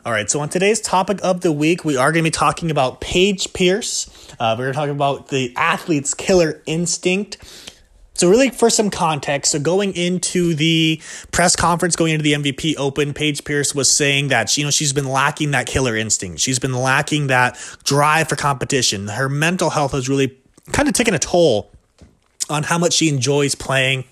All 0.06 0.12
right, 0.12 0.30
so 0.30 0.38
on 0.38 0.48
today's 0.48 0.80
topic 0.80 1.18
of 1.24 1.40
the 1.40 1.50
week, 1.50 1.84
we 1.84 1.96
are 1.96 2.12
going 2.12 2.22
to 2.22 2.30
be 2.30 2.32
talking 2.32 2.70
about 2.70 3.00
Paige 3.00 3.52
Pierce. 3.52 4.08
Uh, 4.38 4.54
we're 4.56 4.68
to 4.68 4.72
talk 4.72 4.88
about 4.88 5.28
the 5.28 5.52
athlete's 5.56 6.14
killer 6.14 6.62
instinct 6.64 7.38
so, 8.16 8.30
really, 8.30 8.50
for 8.50 8.70
some 8.70 8.90
context, 8.90 9.52
so 9.52 9.58
going 9.58 9.94
into 9.94 10.54
the 10.54 11.00
press 11.32 11.54
conference, 11.54 11.96
going 11.96 12.12
into 12.12 12.22
the 12.22 12.32
MVP 12.32 12.76
Open, 12.78 13.12
Paige 13.12 13.44
Pierce 13.44 13.74
was 13.74 13.90
saying 13.90 14.28
that 14.28 14.56
you 14.56 14.64
know 14.64 14.70
she's 14.70 14.92
been 14.92 15.06
lacking 15.06 15.50
that 15.50 15.66
killer 15.66 15.94
instinct. 15.96 16.40
She's 16.40 16.58
been 16.58 16.72
lacking 16.72 17.26
that 17.26 17.58
drive 17.84 18.28
for 18.28 18.36
competition. 18.36 19.08
Her 19.08 19.28
mental 19.28 19.70
health 19.70 19.92
has 19.92 20.08
really 20.08 20.36
kind 20.72 20.88
of 20.88 20.94
taken 20.94 21.14
a 21.14 21.18
toll 21.18 21.70
on 22.48 22.62
how 22.62 22.78
much 22.78 22.94
she 22.94 23.08
enjoys 23.08 23.54
playing, 23.54 24.04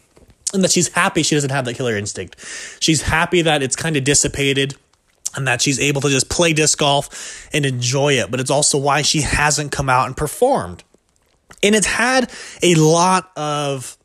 and 0.52 0.62
that 0.62 0.70
she's 0.70 0.88
happy 0.88 1.23
she 1.23 1.34
doesn't 1.34 1.50
have 1.50 1.64
that 1.64 1.75
killer 1.75 1.96
instinct. 1.96 2.37
She's 2.80 3.02
happy 3.02 3.42
that 3.42 3.62
it's 3.62 3.76
kind 3.76 3.96
of 3.96 4.04
dissipated 4.04 4.76
and 5.37 5.49
that 5.49 5.62
she's 5.62 5.80
able 5.80 6.00
to 6.00 6.08
just 6.08 6.28
play 6.28 6.52
disc 6.52 6.78
golf 6.78 7.49
and 7.52 7.66
enjoy 7.66 8.14
it. 8.14 8.30
But 8.30 8.40
it's 8.40 8.50
also 8.50 8.78
why 8.78 9.02
she 9.02 9.23
hasn't 9.23 9.73
come 9.73 9.88
out 9.88 10.06
and 10.06 10.16
performed. 10.16 10.84
And 11.64 11.75
it's 11.75 11.87
had 11.87 12.30
a 12.62 12.75
lot 12.76 13.30
of 13.37 13.97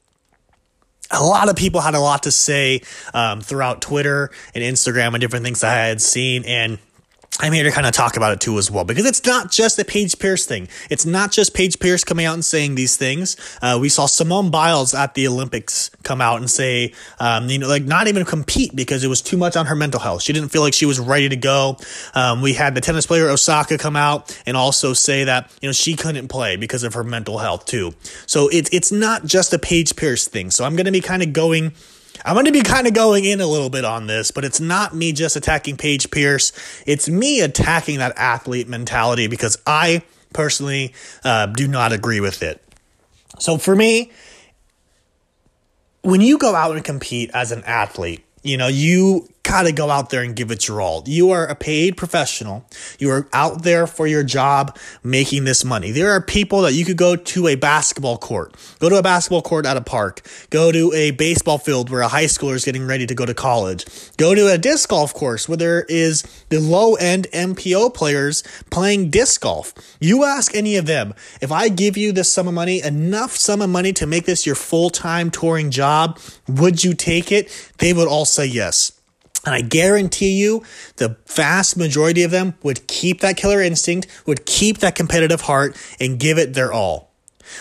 a 1.11 1.23
lot 1.23 1.49
of 1.49 1.55
people 1.55 1.81
had 1.81 1.95
a 1.95 1.99
lot 1.99 2.23
to 2.23 2.31
say 2.31 2.81
um, 3.13 3.41
throughout 3.41 3.81
Twitter 3.81 4.31
and 4.53 4.63
Instagram 4.63 5.13
and 5.13 5.21
different 5.21 5.43
things 5.43 5.61
that 5.61 5.77
I 5.77 5.87
had 5.87 6.01
seen. 6.01 6.43
And 6.45 6.77
I'm 7.41 7.53
here 7.53 7.63
to 7.63 7.71
kind 7.71 7.87
of 7.87 7.93
talk 7.93 8.17
about 8.17 8.33
it 8.33 8.41
too 8.41 8.57
as 8.57 8.69
well 8.69 8.83
because 8.83 9.05
it's 9.05 9.25
not 9.25 9.49
just 9.49 9.79
a 9.79 9.85
Paige 9.85 10.19
Pierce 10.19 10.45
thing. 10.45 10.67
It's 10.89 11.05
not 11.05 11.31
just 11.31 11.53
Paige 11.53 11.79
Pierce 11.79 12.03
coming 12.03 12.25
out 12.25 12.33
and 12.33 12.43
saying 12.43 12.75
these 12.75 12.97
things. 12.97 13.37
Uh, 13.61 13.77
we 13.79 13.87
saw 13.87 14.07
Simone 14.07 14.51
Biles 14.51 14.93
at 14.93 15.13
the 15.13 15.25
Olympics 15.25 15.89
come 16.03 16.19
out 16.19 16.41
and 16.41 16.51
say, 16.51 16.93
um, 17.17 17.49
you 17.49 17.57
know, 17.57 17.69
like 17.69 17.83
not 17.83 18.09
even 18.09 18.25
compete 18.25 18.75
because 18.75 19.05
it 19.05 19.07
was 19.07 19.21
too 19.21 19.37
much 19.37 19.55
on 19.55 19.67
her 19.67 19.75
mental 19.75 20.01
health. 20.01 20.21
She 20.21 20.33
didn't 20.33 20.49
feel 20.49 20.61
like 20.61 20.73
she 20.73 20.85
was 20.85 20.99
ready 20.99 21.29
to 21.29 21.37
go. 21.37 21.77
Um, 22.13 22.41
we 22.41 22.53
had 22.53 22.75
the 22.75 22.81
tennis 22.81 23.05
player 23.05 23.29
Osaka 23.29 23.77
come 23.77 23.95
out 23.95 24.37
and 24.45 24.57
also 24.57 24.91
say 24.91 25.23
that 25.23 25.49
you 25.61 25.69
know 25.69 25.73
she 25.73 25.95
couldn't 25.95 26.27
play 26.27 26.57
because 26.57 26.83
of 26.83 26.93
her 26.93 27.05
mental 27.05 27.37
health 27.37 27.65
too. 27.65 27.93
So 28.25 28.49
it's 28.49 28.69
it's 28.73 28.91
not 28.91 29.23
just 29.23 29.53
a 29.53 29.59
Paige 29.59 29.95
Pierce 29.95 30.27
thing. 30.27 30.51
So 30.51 30.65
I'm 30.65 30.75
going 30.75 30.87
to 30.87 30.91
be 30.91 31.01
kind 31.01 31.23
of 31.23 31.31
going 31.31 31.71
I'm 32.25 32.35
going 32.35 32.45
to 32.45 32.51
be 32.51 32.61
kind 32.61 32.87
of 32.87 32.93
going 32.93 33.25
in 33.25 33.41
a 33.41 33.47
little 33.47 33.69
bit 33.69 33.85
on 33.85 34.07
this, 34.07 34.31
but 34.31 34.45
it's 34.45 34.59
not 34.59 34.95
me 34.95 35.11
just 35.11 35.35
attacking 35.35 35.77
Paige 35.77 36.11
Pierce. 36.11 36.51
It's 36.85 37.07
me 37.07 37.41
attacking 37.41 37.99
that 37.99 38.17
athlete 38.17 38.67
mentality 38.67 39.27
because 39.27 39.57
I 39.65 40.03
personally 40.33 40.93
uh, 41.23 41.47
do 41.47 41.67
not 41.67 41.91
agree 41.91 42.19
with 42.19 42.43
it. 42.43 42.61
So 43.39 43.57
for 43.57 43.75
me, 43.75 44.11
when 46.01 46.21
you 46.21 46.37
go 46.37 46.55
out 46.55 46.75
and 46.75 46.83
compete 46.83 47.31
as 47.33 47.51
an 47.51 47.63
athlete, 47.63 48.23
you 48.43 48.57
know, 48.57 48.67
you 48.67 49.27
got 49.43 49.63
to 49.63 49.71
go 49.71 49.89
out 49.89 50.09
there 50.09 50.21
and 50.21 50.35
give 50.35 50.51
it 50.51 50.67
your 50.67 50.81
all. 50.81 51.03
You 51.05 51.31
are 51.31 51.45
a 51.45 51.55
paid 51.55 51.97
professional. 51.97 52.65
You 52.99 53.09
are 53.11 53.27
out 53.33 53.63
there 53.63 53.87
for 53.87 54.05
your 54.05 54.23
job 54.23 54.77
making 55.03 55.45
this 55.45 55.63
money. 55.65 55.91
There 55.91 56.11
are 56.11 56.21
people 56.21 56.61
that 56.61 56.73
you 56.73 56.85
could 56.85 56.97
go 56.97 57.15
to 57.15 57.47
a 57.47 57.55
basketball 57.55 58.17
court, 58.17 58.55
go 58.79 58.89
to 58.89 58.97
a 58.97 59.03
basketball 59.03 59.41
court 59.41 59.65
at 59.65 59.77
a 59.77 59.81
park, 59.81 60.21
go 60.49 60.71
to 60.71 60.93
a 60.93 61.11
baseball 61.11 61.57
field 61.57 61.89
where 61.89 62.01
a 62.01 62.07
high 62.07 62.25
schooler 62.25 62.55
is 62.55 62.65
getting 62.65 62.85
ready 62.85 63.07
to 63.07 63.15
go 63.15 63.25
to 63.25 63.33
college, 63.33 63.85
go 64.17 64.35
to 64.35 64.51
a 64.51 64.57
disc 64.57 64.89
golf 64.89 65.13
course 65.13 65.47
where 65.47 65.57
there 65.57 65.83
is 65.89 66.23
the 66.49 66.59
low 66.59 66.95
end 66.95 67.27
MPO 67.33 67.93
players 67.93 68.43
playing 68.69 69.09
disc 69.09 69.41
golf. 69.41 69.73
You 69.99 70.23
ask 70.23 70.55
any 70.55 70.75
of 70.75 70.85
them, 70.85 71.13
if 71.41 71.51
I 71.51 71.69
give 71.69 71.97
you 71.97 72.11
this 72.11 72.31
sum 72.31 72.47
of 72.47 72.53
money, 72.53 72.81
enough 72.81 73.35
sum 73.35 73.61
of 73.61 73.69
money 73.69 73.93
to 73.93 74.05
make 74.05 74.25
this 74.25 74.45
your 74.45 74.55
full 74.55 74.89
time 74.89 75.31
touring 75.31 75.71
job, 75.71 76.19
would 76.47 76.83
you 76.83 76.93
take 76.93 77.31
it? 77.31 77.71
They 77.77 77.93
would 77.93 78.07
all 78.07 78.25
say 78.25 78.45
yes. 78.45 78.98
And 79.45 79.55
I 79.55 79.61
guarantee 79.61 80.37
you, 80.37 80.63
the 80.97 81.17
vast 81.27 81.77
majority 81.77 82.23
of 82.23 82.31
them 82.31 82.55
would 82.61 82.87
keep 82.87 83.21
that 83.21 83.37
killer 83.37 83.61
instinct, 83.61 84.07
would 84.25 84.45
keep 84.45 84.79
that 84.79 84.95
competitive 84.95 85.41
heart, 85.41 85.77
and 85.99 86.19
give 86.19 86.37
it 86.37 86.53
their 86.53 86.73
all. 86.73 87.11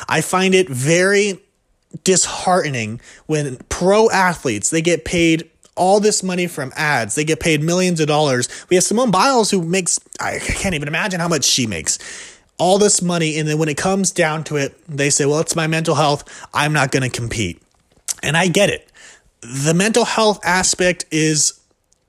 I 0.08 0.20
find 0.20 0.54
it 0.54 0.68
very 0.68 1.40
disheartening 2.04 3.00
when 3.26 3.56
pro 3.68 4.10
athletes 4.10 4.70
they 4.70 4.82
get 4.82 5.04
paid 5.04 5.48
all 5.74 6.00
this 6.00 6.22
money 6.22 6.46
from 6.46 6.72
ads. 6.76 7.14
They 7.14 7.24
get 7.24 7.40
paid 7.40 7.62
millions 7.62 8.00
of 8.00 8.08
dollars. 8.08 8.48
We 8.68 8.74
have 8.76 8.84
Simone 8.84 9.10
Biles 9.10 9.50
who 9.50 9.62
makes 9.62 9.98
I 10.20 10.38
can't 10.38 10.74
even 10.74 10.88
imagine 10.88 11.20
how 11.20 11.28
much 11.28 11.44
she 11.44 11.66
makes. 11.66 11.98
All 12.58 12.78
this 12.78 13.00
money 13.00 13.38
and 13.38 13.48
then 13.48 13.58
when 13.58 13.68
it 13.68 13.76
comes 13.76 14.10
down 14.10 14.42
to 14.44 14.56
it, 14.56 14.76
they 14.88 15.10
say, 15.10 15.24
"Well, 15.24 15.38
it's 15.38 15.54
my 15.54 15.68
mental 15.68 15.94
health. 15.94 16.24
I'm 16.52 16.72
not 16.72 16.90
going 16.90 17.04
to 17.04 17.08
compete." 17.08 17.62
And 18.22 18.36
I 18.36 18.48
get 18.48 18.68
it. 18.68 18.90
The 19.40 19.74
mental 19.74 20.04
health 20.04 20.40
aspect 20.44 21.04
is 21.12 21.57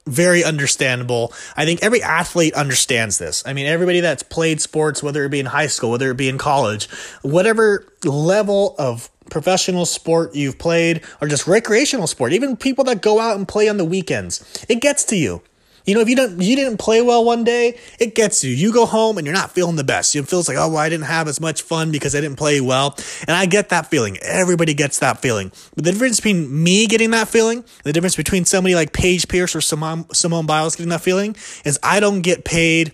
very 0.10 0.44
understandable. 0.44 1.34
I 1.56 1.66
think 1.66 1.82
every 1.84 2.01
athlete 2.01 2.54
understands 2.54 3.18
this. 3.18 3.44
I 3.46 3.54
mean, 3.54 3.66
everybody 3.66 4.00
that's 4.00 4.24
played 4.24 4.62
sports, 4.62 5.04
whether 5.04 5.24
it 5.24 5.30
be 5.30 5.39
in 5.39 5.46
high 5.48 5.68
school, 5.68 5.92
whether 5.92 6.12
it 6.12 6.18
be 6.18 6.30
in 6.30 6.38
college, 6.38 6.89
whatever 7.22 7.86
level 8.04 8.75
of 8.78 9.10
professional 9.30 9.86
sport 9.86 10.36
you've 10.36 10.58
played 10.58 11.01
or 11.22 11.28
just 11.28 11.48
recreational 11.48 12.08
sport, 12.08 12.34
even 12.34 12.58
people 12.58 12.84
that 12.86 13.01
go 13.01 13.20
out 13.20 13.38
and 13.38 13.48
play 13.48 13.70
on 13.70 13.78
the 13.78 13.86
weekends, 13.86 14.66
it 14.68 14.82
gets 14.82 15.04
to 15.06 15.16
you. 15.16 15.42
You 15.89 15.96
know, 15.96 16.01
if 16.01 16.10
you 16.10 16.15
don't 16.15 16.39
you 16.39 16.55
didn't 16.55 16.77
play 16.77 17.01
well 17.01 17.25
one 17.25 17.43
day, 17.43 17.79
it 18.00 18.13
gets 18.13 18.43
you. 18.43 18.51
You 18.51 18.72
go 18.72 18.86
home 18.86 19.17
and 19.17 19.25
you're 19.25 19.36
not 19.36 19.50
feeling 19.50 19.75
the 19.75 19.84
best. 19.84 20.15
It 20.15 20.27
feels 20.27 20.48
like, 20.48 20.55
oh, 20.55 20.69
well, 20.69 20.77
I 20.77 20.88
didn't 20.88 21.05
have 21.05 21.27
as 21.27 21.41
much 21.41 21.63
fun 21.63 21.91
because 21.91 22.13
I 22.15 22.22
didn't 22.22 22.38
play 22.38 22.62
well. 22.62 22.96
And 23.27 23.36
I 23.36 23.48
get 23.48 23.69
that 23.69 23.88
feeling. 23.88 24.19
Everybody 24.22 24.75
gets 24.75 25.00
that 25.00 25.19
feeling. 25.19 25.51
But 25.74 25.86
the 25.86 25.91
difference 25.91 26.17
between 26.17 26.63
me 26.63 26.86
getting 26.86 27.10
that 27.10 27.27
feeling, 27.27 27.65
the 27.84 27.91
difference 27.91 28.15
between 28.15 28.46
somebody 28.46 28.75
like 28.75 28.93
Paige 28.93 29.27
Pierce 29.27 29.55
or 29.55 29.62
Simone, 29.62 30.05
Simone 30.13 30.46
Biles 30.46 30.75
getting 30.75 30.91
that 30.91 31.01
feeling, 31.01 31.36
is 31.65 31.79
I 31.81 32.00
don't 32.00 32.22
get 32.22 32.46
paid 32.46 32.91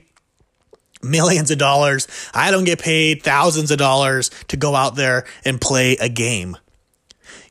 millions 1.04 1.52
of 1.52 1.58
dollars. 1.58 2.08
I 2.34 2.50
don't 2.50 2.64
get 2.64 2.80
paid 2.80 3.24
thousands 3.24 3.72
of 3.72 3.78
dollars 3.78 4.32
to 4.48 4.56
go 4.56 4.74
out 4.74 4.96
there 4.96 5.26
and 5.44 5.60
play 5.60 5.98
a 5.98 6.08
game. 6.08 6.56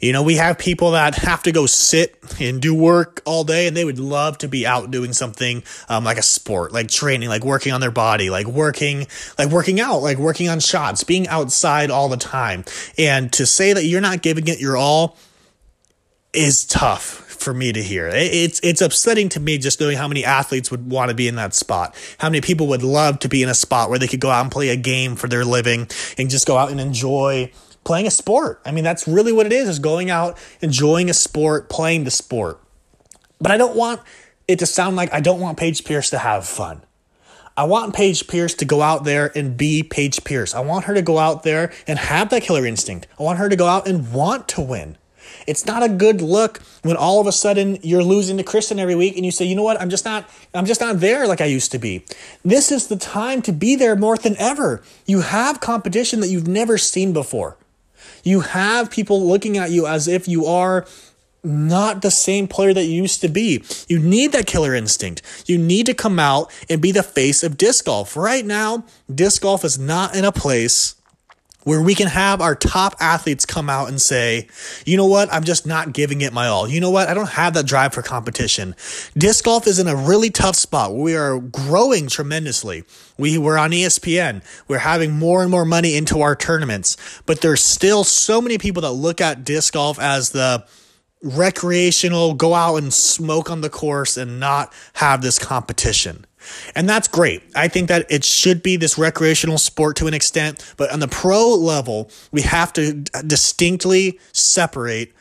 You 0.04 0.12
know, 0.12 0.22
we 0.22 0.34
have 0.36 0.58
people 0.58 0.90
that 0.90 1.14
have 1.14 1.44
to 1.44 1.50
go 1.52 1.64
sit 1.64 2.18
and 2.38 2.60
do 2.60 2.74
work 2.74 3.22
all 3.24 3.42
day, 3.42 3.66
and 3.66 3.74
they 3.74 3.86
would 3.86 3.98
love 3.98 4.36
to 4.38 4.48
be 4.48 4.66
out 4.66 4.90
doing 4.90 5.14
something 5.14 5.62
um, 5.88 6.04
like 6.04 6.18
a 6.18 6.22
sport, 6.22 6.72
like 6.72 6.88
training, 6.88 7.30
like 7.30 7.42
working 7.42 7.72
on 7.72 7.80
their 7.80 7.90
body, 7.90 8.28
like 8.28 8.46
working, 8.46 9.06
like 9.38 9.48
working 9.48 9.80
out, 9.80 10.00
like 10.00 10.18
working 10.18 10.50
on 10.50 10.60
shots, 10.60 11.04
being 11.04 11.26
outside 11.28 11.90
all 11.90 12.10
the 12.10 12.18
time. 12.18 12.66
And 12.98 13.32
to 13.32 13.46
say 13.46 13.72
that 13.72 13.86
you're 13.86 14.02
not 14.02 14.20
giving 14.20 14.46
it 14.46 14.60
your 14.60 14.76
all 14.76 15.16
is 16.34 16.66
tough 16.66 17.06
for 17.06 17.54
me 17.54 17.72
to 17.72 17.82
hear. 17.82 18.06
It's 18.12 18.60
it's 18.62 18.82
upsetting 18.82 19.30
to 19.30 19.40
me 19.40 19.56
just 19.56 19.80
knowing 19.80 19.96
how 19.96 20.06
many 20.06 20.22
athletes 20.22 20.70
would 20.70 20.90
want 20.90 21.08
to 21.08 21.14
be 21.14 21.28
in 21.28 21.36
that 21.36 21.54
spot. 21.54 21.94
How 22.18 22.28
many 22.28 22.42
people 22.42 22.66
would 22.66 22.82
love 22.82 23.20
to 23.20 23.30
be 23.30 23.42
in 23.42 23.48
a 23.48 23.54
spot 23.54 23.88
where 23.88 23.98
they 23.98 24.08
could 24.08 24.20
go 24.20 24.28
out 24.28 24.42
and 24.42 24.52
play 24.52 24.68
a 24.68 24.76
game 24.76 25.16
for 25.16 25.28
their 25.28 25.46
living 25.46 25.88
and 26.18 26.28
just 26.28 26.46
go 26.46 26.58
out 26.58 26.70
and 26.70 26.78
enjoy 26.78 27.50
playing 27.84 28.06
a 28.06 28.10
sport. 28.10 28.60
I 28.64 28.70
mean, 28.70 28.84
that's 28.84 29.06
really 29.06 29.32
what 29.32 29.46
it 29.46 29.52
is, 29.52 29.68
is 29.68 29.78
going 29.78 30.10
out, 30.10 30.38
enjoying 30.60 31.10
a 31.10 31.14
sport, 31.14 31.68
playing 31.68 32.04
the 32.04 32.10
sport. 32.10 32.60
But 33.40 33.50
I 33.50 33.56
don't 33.56 33.76
want 33.76 34.00
it 34.48 34.58
to 34.58 34.66
sound 34.66 34.96
like 34.96 35.12
I 35.12 35.20
don't 35.20 35.40
want 35.40 35.58
Paige 35.58 35.84
Pierce 35.84 36.10
to 36.10 36.18
have 36.18 36.46
fun. 36.46 36.82
I 37.56 37.64
want 37.64 37.94
Paige 37.94 38.26
Pierce 38.26 38.54
to 38.54 38.64
go 38.64 38.82
out 38.82 39.04
there 39.04 39.30
and 39.36 39.56
be 39.56 39.82
Paige 39.82 40.24
Pierce. 40.24 40.54
I 40.54 40.60
want 40.60 40.86
her 40.86 40.94
to 40.94 41.02
go 41.02 41.18
out 41.18 41.44
there 41.44 41.72
and 41.86 41.98
have 41.98 42.30
that 42.30 42.42
killer 42.42 42.66
instinct. 42.66 43.06
I 43.18 43.22
want 43.22 43.38
her 43.38 43.48
to 43.48 43.54
go 43.54 43.66
out 43.66 43.86
and 43.86 44.12
want 44.12 44.48
to 44.48 44.60
win. 44.60 44.98
It's 45.46 45.66
not 45.66 45.82
a 45.82 45.88
good 45.88 46.20
look 46.20 46.60
when 46.82 46.96
all 46.96 47.20
of 47.20 47.26
a 47.26 47.32
sudden 47.32 47.78
you're 47.82 48.02
losing 48.02 48.36
to 48.38 48.42
Kristin 48.42 48.78
every 48.78 48.94
week 48.94 49.16
and 49.16 49.24
you 49.24 49.30
say, 49.30 49.44
"You 49.44 49.54
know 49.54 49.62
what? 49.62 49.80
I'm 49.80 49.90
just 49.90 50.04
not 50.04 50.28
I'm 50.52 50.66
just 50.66 50.80
not 50.80 51.00
there 51.00 51.26
like 51.26 51.40
I 51.40 51.46
used 51.46 51.70
to 51.72 51.78
be." 51.78 52.04
This 52.44 52.72
is 52.72 52.88
the 52.88 52.96
time 52.96 53.40
to 53.42 53.52
be 53.52 53.76
there 53.76 53.96
more 53.96 54.16
than 54.16 54.36
ever. 54.38 54.82
You 55.06 55.20
have 55.20 55.60
competition 55.60 56.20
that 56.20 56.28
you've 56.28 56.48
never 56.48 56.76
seen 56.78 57.12
before. 57.12 57.56
You 58.24 58.40
have 58.40 58.90
people 58.90 59.24
looking 59.24 59.56
at 59.58 59.70
you 59.70 59.86
as 59.86 60.08
if 60.08 60.26
you 60.26 60.46
are 60.46 60.86
not 61.44 62.02
the 62.02 62.10
same 62.10 62.48
player 62.48 62.72
that 62.72 62.84
you 62.84 63.02
used 63.02 63.20
to 63.20 63.28
be. 63.28 63.62
You 63.86 63.98
need 63.98 64.32
that 64.32 64.46
killer 64.46 64.74
instinct. 64.74 65.22
You 65.46 65.58
need 65.58 65.86
to 65.86 65.94
come 65.94 66.18
out 66.18 66.50
and 66.68 66.80
be 66.80 66.90
the 66.90 67.02
face 67.02 67.42
of 67.42 67.58
disc 67.58 67.84
golf. 67.84 68.16
Right 68.16 68.44
now, 68.44 68.84
disc 69.14 69.42
golf 69.42 69.64
is 69.64 69.78
not 69.78 70.16
in 70.16 70.24
a 70.24 70.32
place 70.32 70.94
where 71.64 71.82
we 71.82 71.94
can 71.94 72.06
have 72.06 72.40
our 72.40 72.54
top 72.54 72.94
athletes 73.00 73.44
come 73.44 73.68
out 73.68 73.88
and 73.88 74.00
say, 74.00 74.48
you 74.86 74.96
know 74.96 75.06
what, 75.06 75.32
I'm 75.32 75.44
just 75.44 75.66
not 75.66 75.92
giving 75.92 76.20
it 76.20 76.32
my 76.32 76.46
all. 76.46 76.68
You 76.68 76.80
know 76.80 76.90
what, 76.90 77.08
I 77.08 77.14
don't 77.14 77.30
have 77.30 77.54
that 77.54 77.66
drive 77.66 77.92
for 77.94 78.02
competition. 78.02 78.74
Disc 79.16 79.44
golf 79.44 79.66
is 79.66 79.78
in 79.78 79.88
a 79.88 79.96
really 79.96 80.30
tough 80.30 80.56
spot. 80.56 80.94
We 80.94 81.16
are 81.16 81.38
growing 81.38 82.06
tremendously. 82.06 82.84
We 83.18 83.38
were 83.38 83.58
on 83.58 83.70
ESPN. 83.70 84.44
We're 84.68 84.78
having 84.78 85.12
more 85.12 85.42
and 85.42 85.50
more 85.50 85.64
money 85.64 85.96
into 85.96 86.20
our 86.20 86.36
tournaments, 86.36 86.96
but 87.26 87.40
there's 87.40 87.62
still 87.62 88.04
so 88.04 88.40
many 88.40 88.58
people 88.58 88.82
that 88.82 88.92
look 88.92 89.20
at 89.20 89.44
disc 89.44 89.74
golf 89.74 89.98
as 89.98 90.30
the 90.30 90.64
recreational, 91.24 92.34
go 92.34 92.54
out 92.54 92.76
and 92.76 92.92
smoke 92.92 93.50
on 93.50 93.62
the 93.62 93.70
course 93.70 94.16
and 94.16 94.38
not 94.38 94.72
have 94.94 95.22
this 95.22 95.38
competition. 95.38 96.26
And 96.74 96.88
that's 96.88 97.08
great. 97.08 97.42
I 97.54 97.68
think 97.68 97.88
that 97.88 98.06
it 98.10 98.24
should 98.24 98.62
be 98.62 98.76
this 98.76 98.98
recreational 98.98 99.58
sport 99.58 99.96
to 99.96 100.06
an 100.06 100.14
extent, 100.14 100.74
but 100.76 100.92
on 100.92 101.00
the 101.00 101.08
pro 101.08 101.54
level, 101.54 102.10
we 102.32 102.42
have 102.42 102.72
to 102.74 102.92
distinctly 103.26 104.18
separate 104.32 105.14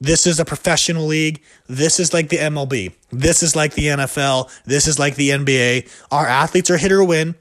this 0.00 0.26
is 0.26 0.38
a 0.38 0.44
professional 0.44 1.06
league. 1.06 1.40
This 1.66 1.98
is 1.98 2.12
like 2.12 2.28
the 2.28 2.36
MLB. 2.36 2.92
This 3.10 3.42
is 3.42 3.56
like 3.56 3.74
the 3.74 3.86
NFL. 3.86 4.50
This 4.64 4.86
is 4.86 4.98
like 4.98 5.14
the 5.14 5.30
NBA. 5.30 5.90
Our 6.10 6.26
athletes 6.26 6.68
are 6.70 6.76
hit 6.76 6.92
or 6.92 7.02
win. 7.02 7.36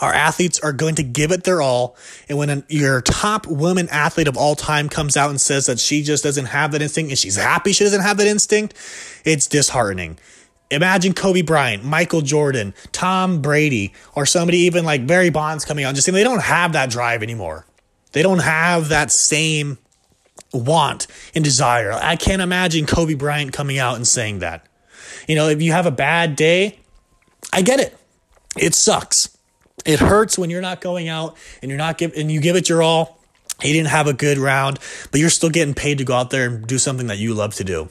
Our 0.00 0.12
athletes 0.12 0.58
are 0.60 0.72
going 0.72 0.94
to 0.94 1.02
give 1.02 1.30
it 1.30 1.44
their 1.44 1.60
all. 1.60 1.96
And 2.28 2.38
when 2.38 2.48
an, 2.48 2.64
your 2.68 3.02
top 3.02 3.46
woman 3.46 3.86
athlete 3.90 4.28
of 4.28 4.36
all 4.36 4.56
time 4.56 4.88
comes 4.88 5.16
out 5.16 5.30
and 5.30 5.40
says 5.40 5.66
that 5.66 5.78
she 5.78 6.02
just 6.02 6.24
doesn't 6.24 6.46
have 6.46 6.72
that 6.72 6.80
instinct 6.80 7.10
and 7.10 7.18
she's 7.18 7.36
happy 7.36 7.72
she 7.72 7.84
doesn't 7.84 8.00
have 8.00 8.16
that 8.16 8.26
instinct, 8.26 8.74
it's 9.24 9.46
disheartening. 9.46 10.18
Imagine 10.70 11.14
Kobe 11.14 11.42
Bryant, 11.42 11.84
Michael 11.84 12.20
Jordan, 12.20 12.74
Tom 12.92 13.42
Brady, 13.42 13.92
or 14.14 14.24
somebody 14.24 14.58
even 14.58 14.84
like 14.84 15.06
Barry 15.06 15.30
Bonds 15.30 15.64
coming 15.64 15.84
on, 15.84 15.94
just 15.94 16.04
saying 16.04 16.14
they 16.14 16.24
don't 16.24 16.42
have 16.42 16.72
that 16.74 16.90
drive 16.90 17.22
anymore. 17.22 17.66
They 18.12 18.22
don't 18.22 18.40
have 18.40 18.88
that 18.88 19.10
same 19.10 19.78
want 20.52 21.06
and 21.34 21.44
desire. 21.44 21.92
I 21.92 22.16
can't 22.16 22.42
imagine 22.42 22.86
Kobe 22.86 23.14
Bryant 23.14 23.52
coming 23.52 23.78
out 23.78 23.96
and 23.96 24.06
saying 24.06 24.40
that. 24.40 24.66
You 25.26 25.34
know, 25.34 25.48
if 25.48 25.60
you 25.60 25.72
have 25.72 25.86
a 25.86 25.92
bad 25.92 26.36
day, 26.36 26.78
I 27.52 27.62
get 27.62 27.80
it. 27.80 27.96
It 28.56 28.74
sucks. 28.74 29.36
It 29.84 30.00
hurts 30.00 30.38
when 30.38 30.50
you're 30.50 30.60
not 30.60 30.80
going 30.80 31.08
out 31.08 31.36
and 31.62 31.70
you're 31.70 31.78
not 31.78 31.98
give 31.98 32.12
and 32.16 32.30
you 32.30 32.40
give 32.40 32.56
it 32.56 32.68
your 32.68 32.82
all. 32.82 33.18
He 33.60 33.72
didn't 33.72 33.88
have 33.88 34.06
a 34.06 34.12
good 34.12 34.38
round, 34.38 34.78
but 35.10 35.20
you're 35.20 35.30
still 35.30 35.50
getting 35.50 35.74
paid 35.74 35.98
to 35.98 36.04
go 36.04 36.14
out 36.14 36.30
there 36.30 36.46
and 36.46 36.66
do 36.66 36.78
something 36.78 37.08
that 37.08 37.18
you 37.18 37.34
love 37.34 37.54
to 37.56 37.64
do. 37.64 37.88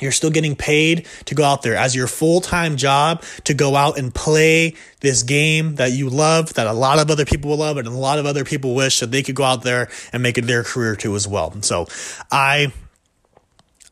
You're 0.00 0.12
still 0.12 0.30
getting 0.30 0.56
paid 0.56 1.06
to 1.26 1.34
go 1.34 1.44
out 1.44 1.62
there 1.62 1.76
as 1.76 1.94
your 1.94 2.08
full 2.08 2.40
time 2.40 2.76
job 2.76 3.22
to 3.44 3.54
go 3.54 3.76
out 3.76 3.96
and 3.96 4.12
play 4.12 4.74
this 5.00 5.22
game 5.22 5.76
that 5.76 5.92
you 5.92 6.10
love, 6.10 6.54
that 6.54 6.66
a 6.66 6.72
lot 6.72 6.98
of 6.98 7.10
other 7.10 7.24
people 7.24 7.50
will 7.50 7.58
love, 7.58 7.76
and 7.76 7.86
a 7.86 7.90
lot 7.90 8.18
of 8.18 8.26
other 8.26 8.44
people 8.44 8.74
wish 8.74 9.00
that 9.00 9.12
they 9.12 9.22
could 9.22 9.36
go 9.36 9.44
out 9.44 9.62
there 9.62 9.88
and 10.12 10.22
make 10.22 10.36
it 10.36 10.46
their 10.46 10.64
career 10.64 10.96
too 10.96 11.14
as 11.14 11.28
well. 11.28 11.54
So 11.62 11.86
I 12.30 12.72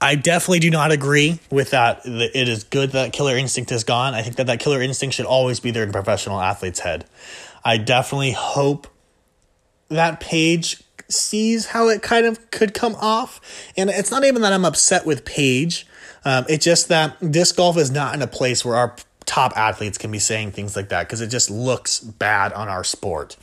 I 0.00 0.16
definitely 0.16 0.58
do 0.58 0.70
not 0.70 0.90
agree 0.90 1.38
with 1.48 1.70
that. 1.70 2.00
It 2.04 2.48
is 2.48 2.64
good 2.64 2.90
that 2.90 3.12
killer 3.12 3.36
instinct 3.36 3.70
is 3.70 3.84
gone. 3.84 4.14
I 4.14 4.22
think 4.22 4.34
that 4.36 4.48
that 4.48 4.58
killer 4.58 4.82
instinct 4.82 5.14
should 5.14 5.26
always 5.26 5.60
be 5.60 5.70
there 5.70 5.84
in 5.84 5.92
professional 5.92 6.40
athlete's 6.40 6.80
head. 6.80 7.04
I 7.64 7.76
definitely 7.78 8.32
hope 8.32 8.88
that 9.88 10.18
Paige 10.18 10.82
sees 11.08 11.66
how 11.66 11.88
it 11.88 12.02
kind 12.02 12.26
of 12.26 12.50
could 12.50 12.74
come 12.74 12.96
off. 12.96 13.40
And 13.76 13.90
it's 13.90 14.10
not 14.10 14.24
even 14.24 14.42
that 14.42 14.52
I'm 14.52 14.64
upset 14.64 15.06
with 15.06 15.24
Paige. 15.24 15.86
Um, 16.24 16.44
it's 16.48 16.64
just 16.64 16.88
that 16.88 17.32
disc 17.32 17.56
golf 17.56 17.76
is 17.76 17.90
not 17.90 18.14
in 18.14 18.22
a 18.22 18.26
place 18.26 18.64
where 18.64 18.76
our 18.76 18.96
top 19.24 19.52
athletes 19.56 19.98
can 19.98 20.10
be 20.10 20.18
saying 20.18 20.52
things 20.52 20.76
like 20.76 20.88
that 20.90 21.06
because 21.06 21.20
it 21.20 21.28
just 21.28 21.50
looks 21.50 22.00
bad 22.00 22.52
on 22.52 22.68
our 22.68 22.84
sport. 22.84 23.36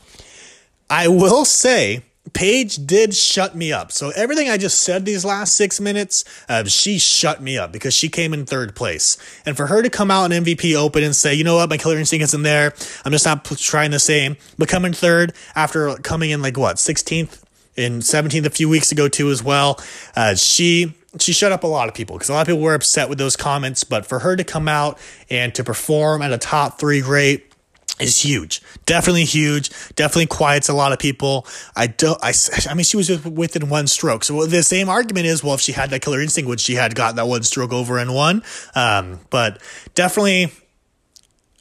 I 0.89 1.07
will 1.07 1.45
say 1.45 2.03
Paige 2.33 2.85
did 2.85 3.15
shut 3.15 3.55
me 3.55 3.71
up. 3.71 3.91
So 3.91 4.11
everything 4.15 4.49
I 4.49 4.57
just 4.57 4.81
said 4.81 5.05
these 5.05 5.25
last 5.25 5.55
six 5.55 5.79
minutes, 5.79 6.23
uh, 6.47 6.63
she 6.65 6.99
shut 6.99 7.41
me 7.41 7.57
up 7.57 7.71
because 7.71 7.93
she 7.93 8.09
came 8.09 8.33
in 8.33 8.45
third 8.45 8.75
place. 8.75 9.17
And 9.45 9.57
for 9.57 9.67
her 9.67 9.81
to 9.81 9.89
come 9.89 10.11
out 10.11 10.31
in 10.31 10.43
MVP 10.43 10.75
Open 10.75 11.03
and 11.03 11.15
say, 11.15 11.33
you 11.33 11.43
know 11.43 11.55
what, 11.55 11.69
my 11.69 11.77
killer 11.77 11.97
instinct 11.97 12.23
isn't 12.23 12.43
there. 12.43 12.73
I'm 13.05 13.11
just 13.11 13.25
not 13.25 13.45
trying 13.45 13.91
the 13.91 13.99
same. 13.99 14.37
But 14.57 14.67
coming 14.69 14.93
third 14.93 15.33
after 15.55 15.95
coming 15.97 16.29
in 16.29 16.41
like 16.41 16.57
what 16.57 16.77
16th 16.77 17.41
and 17.77 18.01
17th 18.01 18.45
a 18.45 18.49
few 18.49 18.69
weeks 18.69 18.91
ago 18.91 19.07
too 19.07 19.29
as 19.29 19.43
well. 19.43 19.79
Uh, 20.15 20.35
she 20.35 20.93
she 21.17 21.33
shut 21.33 21.51
up 21.51 21.63
a 21.63 21.67
lot 21.67 21.87
of 21.87 21.95
people 21.95 22.15
because 22.15 22.29
a 22.29 22.33
lot 22.33 22.41
of 22.41 22.47
people 22.47 22.61
were 22.61 22.75
upset 22.75 23.09
with 23.09 23.17
those 23.17 23.35
comments. 23.35 23.83
But 23.83 24.05
for 24.05 24.19
her 24.19 24.35
to 24.35 24.43
come 24.43 24.67
out 24.67 24.99
and 25.29 25.53
to 25.55 25.63
perform 25.63 26.21
at 26.21 26.31
a 26.31 26.37
top 26.37 26.79
three 26.79 27.01
great 27.01 27.53
is 27.99 28.21
huge. 28.21 28.61
Definitely 28.85 29.25
huge. 29.25 29.69
Definitely 29.95 30.27
quiets 30.27 30.69
a 30.69 30.73
lot 30.73 30.93
of 30.93 30.99
people. 30.99 31.45
I 31.75 31.87
don't, 31.87 32.17
I, 32.23 32.33
I 32.69 32.73
mean, 32.73 32.83
she 32.83 32.97
was 32.97 33.25
within 33.25 33.69
one 33.69 33.87
stroke. 33.87 34.23
So 34.23 34.45
the 34.45 34.63
same 34.63 34.89
argument 34.89 35.25
is, 35.25 35.43
well, 35.43 35.55
if 35.55 35.61
she 35.61 35.73
had 35.73 35.89
that 35.89 36.01
killer 36.01 36.21
instinct, 36.21 36.47
would 36.47 36.59
she 36.59 36.75
had 36.75 36.95
gotten 36.95 37.17
that 37.17 37.27
one 37.27 37.43
stroke 37.43 37.73
over 37.73 37.97
and 37.97 38.13
one? 38.13 38.43
Um, 38.75 39.19
but 39.29 39.61
definitely 39.95 40.51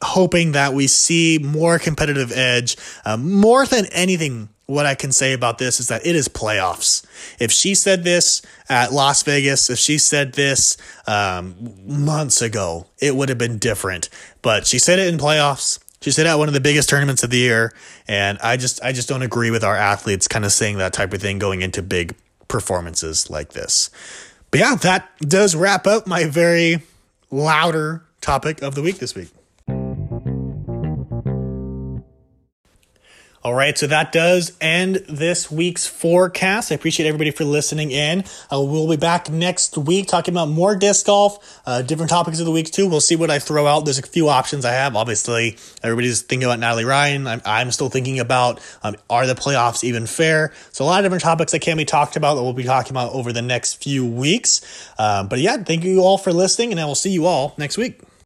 hoping 0.01 0.53
that 0.53 0.73
we 0.73 0.87
see 0.87 1.39
more 1.43 1.77
competitive 1.77 2.31
edge, 2.31 2.77
uh, 3.03 3.17
more 3.17 3.65
than 3.65 3.85
anything 3.87 4.49
what 4.69 4.85
I 4.85 4.93
can 4.93 5.11
say 5.11 5.33
about 5.33 5.57
this 5.57 5.79
is 5.79 5.87
that 5.87 6.05
it 6.05 6.15
is 6.15 6.27
playoffs. 6.27 7.03
If 7.39 7.51
she 7.51 7.73
said 7.73 8.03
this 8.03 8.43
at 8.69 8.93
Las 8.93 9.23
Vegas, 9.23 9.69
if 9.69 9.79
she 9.79 9.97
said 9.97 10.33
this 10.33 10.77
um, 11.07 11.73
months 11.85 12.41
ago, 12.41 12.85
it 12.99 13.15
would 13.15 13.29
have 13.29 13.39
been 13.39 13.57
different. 13.57 14.09
But 14.43 14.67
she 14.67 14.77
said 14.77 14.99
it 14.99 15.11
in 15.11 15.19
playoffs. 15.19 15.79
She 16.01 16.11
said 16.11 16.27
at 16.27 16.35
one 16.35 16.47
of 16.47 16.53
the 16.53 16.61
biggest 16.61 16.87
tournaments 16.87 17.23
of 17.23 17.31
the 17.31 17.37
year, 17.37 17.73
and 18.07 18.37
I 18.39 18.57
just 18.57 18.81
I 18.83 18.93
just 18.93 19.09
don't 19.09 19.23
agree 19.23 19.51
with 19.51 19.63
our 19.63 19.75
athletes 19.75 20.27
kind 20.27 20.45
of 20.45 20.51
saying 20.51 20.77
that 20.77 20.93
type 20.93 21.13
of 21.13 21.21
thing 21.21 21.39
going 21.39 21.61
into 21.61 21.81
big 21.81 22.15
performances 22.47 23.29
like 23.29 23.53
this. 23.53 23.89
But 24.51 24.59
yeah, 24.59 24.75
that 24.75 25.09
does 25.19 25.55
wrap 25.55 25.87
up 25.87 26.07
my 26.07 26.25
very 26.25 26.83
louder 27.31 28.03
topic 28.21 28.61
of 28.61 28.75
the 28.75 28.81
week 28.81 28.99
this 28.99 29.15
week. 29.15 29.29
All 33.41 33.53
right, 33.53 33.77
so 33.77 33.87
that 33.87 34.11
does 34.11 34.51
end 34.59 34.95
this 35.07 35.49
week's 35.49 35.87
forecast. 35.87 36.73
I 36.73 36.75
appreciate 36.75 37.07
everybody 37.07 37.31
for 37.31 37.45
listening 37.45 37.89
in. 37.89 38.25
Uh, 38.51 38.61
we'll 38.61 38.89
be 38.89 38.97
back 38.97 39.29
next 39.29 39.77
week 39.77 40.07
talking 40.07 40.33
about 40.33 40.49
more 40.49 40.75
disc 40.75 41.05
golf, 41.05 41.61
uh, 41.65 41.81
different 41.81 42.09
topics 42.09 42.41
of 42.41 42.45
the 42.45 42.51
week 42.51 42.69
too. 42.69 42.89
We'll 42.89 42.99
see 42.99 43.15
what 43.15 43.31
I 43.31 43.39
throw 43.39 43.65
out. 43.65 43.85
There's 43.85 43.97
a 43.97 44.01
few 44.01 44.27
options 44.27 44.65
I 44.65 44.73
have. 44.73 44.97
Obviously, 44.97 45.55
everybody's 45.81 46.21
thinking 46.21 46.47
about 46.49 46.59
Natalie 46.59 46.83
Ryan. 46.83 47.27
I'm, 47.27 47.41
I'm 47.45 47.71
still 47.71 47.89
thinking 47.89 48.19
about 48.19 48.59
um, 48.83 48.97
are 49.09 49.25
the 49.25 49.35
playoffs 49.35 49.85
even 49.85 50.05
fair? 50.05 50.51
So 50.73 50.83
a 50.83 50.87
lot 50.87 50.99
of 50.99 51.05
different 51.05 51.23
topics 51.23 51.53
that 51.53 51.59
can 51.59 51.77
be 51.77 51.85
talked 51.85 52.17
about 52.17 52.35
that 52.35 52.43
we'll 52.43 52.51
be 52.51 52.65
talking 52.65 52.91
about 52.91 53.13
over 53.13 53.31
the 53.31 53.41
next 53.41 53.81
few 53.81 54.05
weeks. 54.05 54.91
Um, 54.99 55.29
but 55.29 55.39
yeah, 55.39 55.55
thank 55.55 55.85
you 55.85 56.01
all 56.01 56.17
for 56.17 56.33
listening, 56.33 56.71
and 56.71 56.79
I 56.81 56.83
will 56.83 56.93
see 56.93 57.11
you 57.11 57.25
all 57.25 57.55
next 57.57 57.77
week. 57.77 58.01